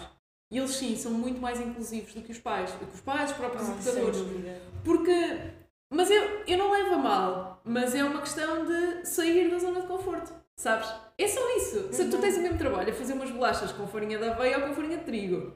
E 0.50 0.58
eles 0.58 0.72
sim 0.72 0.96
são 0.96 1.12
muito 1.12 1.40
mais 1.40 1.60
inclusivos 1.60 2.14
do 2.16 2.22
que 2.22 2.32
os 2.32 2.40
pais, 2.40 2.72
do 2.72 2.86
que 2.88 2.96
os 2.96 3.02
pais, 3.02 3.30
os 3.32 3.38
próprios 3.38 3.70
Ah, 3.70 3.74
educadores. 3.74 4.18
Porque. 4.84 5.38
Mas 5.94 6.10
eu, 6.10 6.42
eu 6.48 6.58
não 6.58 6.72
levo 6.72 6.96
a 6.96 6.98
mal, 6.98 7.62
mas 7.64 7.94
é 7.94 8.04
uma 8.04 8.20
questão 8.22 8.66
de 8.66 9.06
sair 9.08 9.50
da 9.52 9.60
zona 9.60 9.82
de 9.82 9.88
conforto, 9.88 10.34
sabes? 10.56 10.92
É 11.18 11.28
só 11.28 11.40
isso. 11.58 11.94
Se 11.94 12.10
tu 12.10 12.16
Uhum. 12.16 12.22
tens 12.22 12.38
o 12.38 12.42
mesmo 12.42 12.58
trabalho 12.58 12.90
a 12.90 12.94
fazer 12.94 13.14
umas 13.14 13.30
bolachas 13.30 13.72
com 13.72 13.86
farinha 13.88 14.18
de 14.18 14.26
aveia 14.28 14.58
ou 14.58 14.68
com 14.68 14.74
farinha 14.74 14.98
de 14.98 15.04
trigo, 15.04 15.54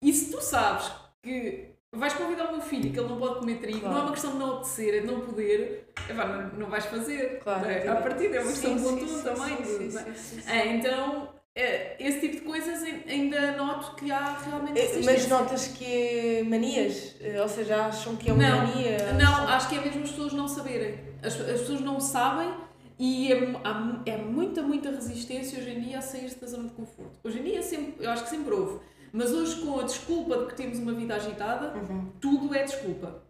e 0.00 0.12
se 0.12 0.30
tu 0.30 0.40
sabes 0.40 0.90
que 1.22 1.70
vais 1.92 2.12
convidar 2.14 2.44
o 2.48 2.52
meu 2.52 2.60
filho 2.60 2.92
que 2.92 3.00
ele 3.00 3.08
não 3.08 3.18
pode 3.18 3.40
comer 3.40 3.58
trigo, 3.58 3.80
Claro. 3.80 3.94
não 3.94 4.00
é 4.00 4.04
uma 4.04 4.12
questão 4.12 4.30
de 4.32 4.38
não 4.38 4.52
apetecer, 4.52 4.94
é 4.94 5.00
de 5.00 5.06
não 5.08 5.20
poder, 5.22 5.92
não, 6.14 6.48
não 6.60 6.66
vais 6.70 6.86
fazer. 6.86 7.40
Claro, 7.40 7.66
é? 7.68 7.88
À 7.88 7.96
partida 7.96 8.36
é 8.36 8.40
uma 8.40 8.52
questão 8.52 8.78
Sim, 8.78 8.84
de 8.96 9.04
bom 9.04 9.06
tom 9.06 9.22
também. 9.22 9.64
sim, 9.64 9.90
sim, 9.90 9.98
é? 9.98 10.14
sim. 10.14 10.50
É, 10.50 10.66
então, 10.76 11.28
esse 11.54 12.20
tipo 12.20 12.36
de 12.36 12.40
coisas 12.42 12.82
ai- 12.82 13.04
ainda 13.08 13.52
noto 13.56 13.96
que 13.96 14.10
há 14.10 14.38
realmente 14.38 14.78
É, 14.80 15.02
Mas 15.04 15.26
notas 15.28 15.66
que 15.68 15.84
é 15.84 16.42
manias? 16.44 17.16
Eh, 17.20 17.40
Ou 17.42 17.48
seja, 17.48 17.86
acham 17.86 18.16
que 18.16 18.30
é 18.30 18.32
uma 18.32 18.42
Não, 18.48 18.66
mania? 18.66 19.12
Não, 19.14 19.48
acho 19.48 19.68
que 19.68 19.76
é 19.76 19.80
mesmo 19.80 20.02
as 20.04 20.10
pessoas 20.10 20.32
não 20.32 20.46
saberem. 20.48 20.98
As, 21.22 21.34
as 21.40 21.60
pessoas 21.60 21.80
não 21.80 22.00
sabem 22.00 22.50
e 22.98 23.32
é, 23.32 23.36
há, 23.64 24.02
é 24.06 24.16
muita, 24.16 24.62
muita 24.62 24.90
resistência 24.90 25.58
hoje 25.58 25.70
em 25.70 25.80
dia 25.80 25.98
a 25.98 26.02
sair 26.02 26.32
da 26.34 26.46
zona 26.46 26.68
de 26.68 26.74
conforto. 26.74 27.18
Hoje 27.24 27.40
em 27.40 27.42
dia, 27.42 27.62
sempre, 27.62 27.94
eu 28.04 28.10
acho 28.10 28.24
que 28.24 28.30
sempre 28.30 28.54
houve. 28.54 28.80
Mas 29.12 29.32
hoje, 29.32 29.60
com 29.62 29.80
a 29.80 29.82
desculpa 29.82 30.36
de 30.38 30.46
que 30.46 30.54
temos 30.54 30.78
uma 30.78 30.92
vida 30.92 31.14
agitada, 31.16 31.74
Uhum. 31.76 32.12
tudo 32.20 32.54
é 32.54 32.62
desculpa. 32.62 33.22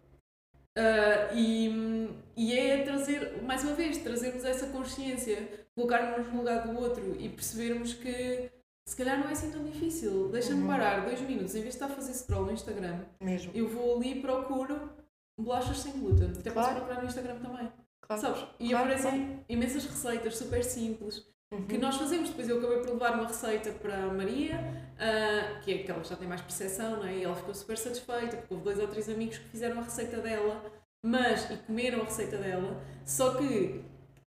Ah, 0.76 1.30
e, 1.35 2.09
e 2.37 2.56
é 2.56 2.83
trazer, 2.83 3.40
mais 3.42 3.64
uma 3.64 3.72
vez, 3.74 3.96
trazermos 3.98 4.44
essa 4.44 4.66
consciência, 4.66 5.48
colocarmos 5.84 6.28
no 6.32 6.38
lugar 6.38 6.66
do 6.66 6.78
outro 6.78 7.16
e 7.18 7.28
percebermos 7.28 7.94
que 7.94 8.50
se 8.86 8.96
calhar 8.96 9.18
não 9.18 9.28
é 9.28 9.32
assim 9.32 9.50
tão 9.50 9.64
difícil. 9.64 10.28
Deixa-me 10.28 10.62
Uhum. 10.62 10.66
parar 10.68 11.04
dois 11.04 11.20
minutos, 11.20 11.54
em 11.54 11.60
vez 11.62 11.74
de 11.74 11.82
estar 11.82 11.86
a 11.86 11.88
fazer 11.88 12.12
scroll 12.12 12.46
no 12.46 12.52
Instagram, 12.52 13.00
Mesmo. 13.20 13.50
eu 13.54 13.68
vou 13.68 13.96
ali 13.96 14.18
e 14.18 14.20
procuro 14.20 14.90
bolachas 15.38 15.78
sem 15.78 15.92
glúten. 15.92 16.32
Até 16.38 16.50
posso 16.50 16.68
Claro. 16.68 16.74
procurar 16.84 17.00
no 17.02 17.08
Instagram 17.08 17.36
também. 17.38 17.72
Claro. 18.02 18.20
Sabes? 18.22 18.44
E 18.58 18.70
Claro, 18.70 18.84
aparecem 18.86 19.44
imensas 19.48 19.84
receitas 19.86 20.36
super 20.36 20.62
simples 20.64 21.24
Uhum. 21.52 21.66
que 21.66 21.78
nós 21.78 21.96
fazemos. 21.96 22.28
Depois 22.30 22.48
eu 22.48 22.58
acabei 22.58 22.78
por 22.78 22.90
levar 22.90 23.14
uma 23.14 23.26
receita 23.26 23.70
para 23.72 24.04
a 24.04 24.12
Maria, 24.12 24.56
ah, 24.98 25.60
que 25.62 25.72
é 25.74 25.78
que 25.78 25.90
ela 25.90 26.02
já 26.04 26.16
tem 26.16 26.28
mais 26.28 26.40
percepção, 26.42 26.96
não 26.96 27.06
é? 27.06 27.16
E 27.18 27.24
ela 27.24 27.34
ficou 27.36 27.54
super 27.54 27.78
satisfeita, 27.78 28.36
porque 28.38 28.52
houve 28.54 28.64
dois 28.64 28.78
ou 28.78 28.88
três 28.88 29.08
amigos 29.08 29.38
que 29.38 29.48
fizeram 29.48 29.78
a 29.78 29.82
receita 29.84 30.18
dela, 30.18 30.62
mas 31.04 31.48
e 31.50 31.56
comeram 31.58 32.02
a 32.02 32.04
receita 32.04 32.36
dela. 32.36 32.76
Só 33.06 33.34
que 33.34 33.82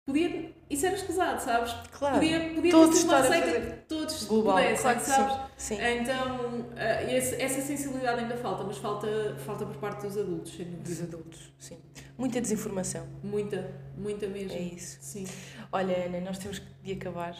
podia. 0.05 0.51
Isso 0.69 0.85
era 0.87 0.95
escusado, 0.95 1.39
sabes? 1.41 1.71
Claro. 1.91 2.15
Podia, 2.15 2.39
podia 2.55 2.71
Todos 2.71 2.95
ter 2.95 3.01
sido 3.01 3.09
uma 3.11 3.21
receita 3.21 3.61
que 3.61 3.71
todos 3.87 4.23
Global. 4.25 4.55
pudessem, 4.55 4.81
Claro 4.81 4.99
sabes? 5.01 5.37
sim. 5.55 5.77
Então, 5.79 6.65
eh, 6.75 7.15
essa 7.39 7.61
sensibilidade 7.61 8.21
ainda 8.21 8.35
falta, 8.37 8.63
mas 8.63 8.77
falta, 8.77 9.35
falta 9.45 9.65
por 9.67 9.75
parte 9.77 10.01
dos 10.07 10.17
adultos, 10.17 10.53
sem 10.55 10.65
Dos 10.65 10.97
dúvida. 10.97 11.03
adultos, 11.17 11.53
sim. 11.59 11.77
Muita 12.17 12.41
desinformação. 12.41 13.05
Muita, 13.23 13.71
muita 13.95 14.25
mesmo. 14.27 14.57
É 14.57 14.61
isso. 14.61 14.97
Sim. 15.01 15.25
Olha, 15.71 16.05
Ana, 16.07 16.19
nós 16.21 16.39
temos 16.39 16.59
de 16.81 16.93
acabar. 16.93 17.35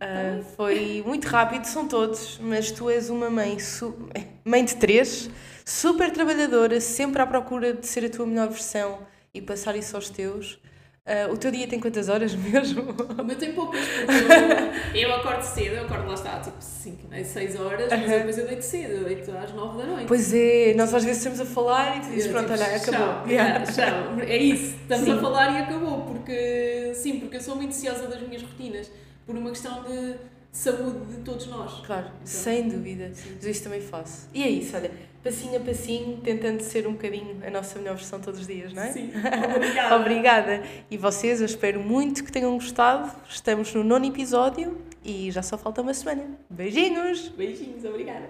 Ah, 0.00 0.40
foi 0.56 1.02
muito 1.06 1.26
rápido, 1.26 1.66
são 1.66 1.86
todos, 1.86 2.38
mas 2.40 2.70
tu 2.70 2.88
és 2.88 3.10
uma 3.10 3.28
mãe, 3.28 3.58
su- 3.58 4.08
mãe 4.42 4.64
de 4.64 4.76
três, 4.76 5.28
super 5.66 6.10
trabalhadora, 6.10 6.80
sempre 6.80 7.20
à 7.20 7.26
procura 7.26 7.74
de 7.74 7.86
ser 7.86 8.06
a 8.06 8.08
tua 8.08 8.24
melhor 8.26 8.48
versão 8.48 9.00
e 9.34 9.42
passar 9.42 9.76
isso 9.76 9.94
aos 9.96 10.08
teus. 10.08 10.58
Ah, 11.06 11.28
o 11.30 11.36
teu 11.36 11.50
dia 11.50 11.68
tem 11.68 11.78
quantas 11.78 12.08
horas 12.08 12.32
mesmo? 12.34 12.82
O 13.18 13.22
meu 13.24 13.36
tem 13.36 13.52
poucas, 13.52 13.78
porque 14.06 14.98
eu, 14.98 15.08
eu 15.10 15.14
acordo 15.16 15.42
cedo, 15.42 15.74
eu 15.76 15.84
acordo 15.84 16.06
lá 16.08 16.14
está, 16.14 16.40
tipo 16.40 16.56
5, 16.58 16.98
6 17.24 17.60
horas, 17.60 17.90
mas 17.90 18.10
depois 18.10 18.38
eu 18.38 18.46
deito 18.46 18.62
cedo, 18.64 18.90
eu 18.94 19.04
deito 19.04 19.30
às 19.32 19.52
9 19.52 19.78
da 19.82 19.84
noite. 19.86 20.06
Pois 20.08 20.32
é, 20.32 20.72
nós 20.74 20.94
às 20.94 21.04
vezes 21.04 21.18
estamos 21.18 21.40
a 21.40 21.44
falar 21.44 21.98
e 21.98 22.00
tu 22.00 22.08
dizes, 22.10 22.30
pronto, 22.32 22.50
tipo, 22.50 22.62
olha, 22.64 22.76
acabou. 22.76 23.06
Tchau, 23.06 23.24
Yeah. 23.28 23.64
tchau. 23.70 24.18
É 24.20 24.36
isso, 24.38 24.76
estamos 24.80 25.04
Sim. 25.04 25.12
a 25.12 25.18
falar 25.20 25.52
e 25.52 25.62
acabou, 25.64 26.00
porque 26.06 26.92
sim, 26.94 27.20
porque 27.20 27.36
eu 27.36 27.40
sou 27.42 27.56
muito 27.56 27.68
ansiosa 27.70 28.06
das 28.08 28.22
minhas 28.22 28.42
rotinas, 28.42 28.90
por 29.26 29.36
uma 29.36 29.50
questão 29.50 29.82
de 29.84 30.14
saúde 30.52 31.04
de 31.16 31.20
todos 31.22 31.46
nós. 31.48 31.84
Claro, 31.84 32.06
Então, 32.06 32.16
sem 32.24 32.66
dúvida. 32.66 33.10
sim. 33.12 33.32
Mas 33.36 33.44
isso 33.44 33.62
também 33.64 33.82
faço. 33.82 34.30
E 34.32 34.42
é 34.42 34.48
isso, 34.48 34.74
olha, 34.74 34.90
passinho 35.24 35.56
a 35.56 35.60
passinho, 35.60 36.18
tentando 36.18 36.60
ser 36.60 36.86
um 36.86 36.92
bocadinho 36.92 37.38
a 37.44 37.50
nossa 37.50 37.78
melhor 37.78 37.96
versão 37.96 38.20
todos 38.20 38.40
os 38.40 38.46
dias, 38.46 38.74
não 38.74 38.82
é? 38.82 38.92
Sim, 38.92 39.10
obrigada. 39.56 39.96
obrigada. 39.96 40.62
E 40.90 40.98
vocês, 40.98 41.40
eu 41.40 41.46
espero 41.46 41.80
muito 41.80 42.22
que 42.22 42.30
tenham 42.30 42.52
gostado. 42.52 43.10
Estamos 43.28 43.72
no 43.74 43.82
nono 43.82 44.04
episódio 44.04 44.78
e 45.02 45.30
já 45.30 45.42
só 45.42 45.56
falta 45.56 45.80
uma 45.80 45.94
semana. 45.94 46.38
Beijinhos! 46.50 47.28
Beijinhos, 47.30 47.84
obrigada. 47.86 48.28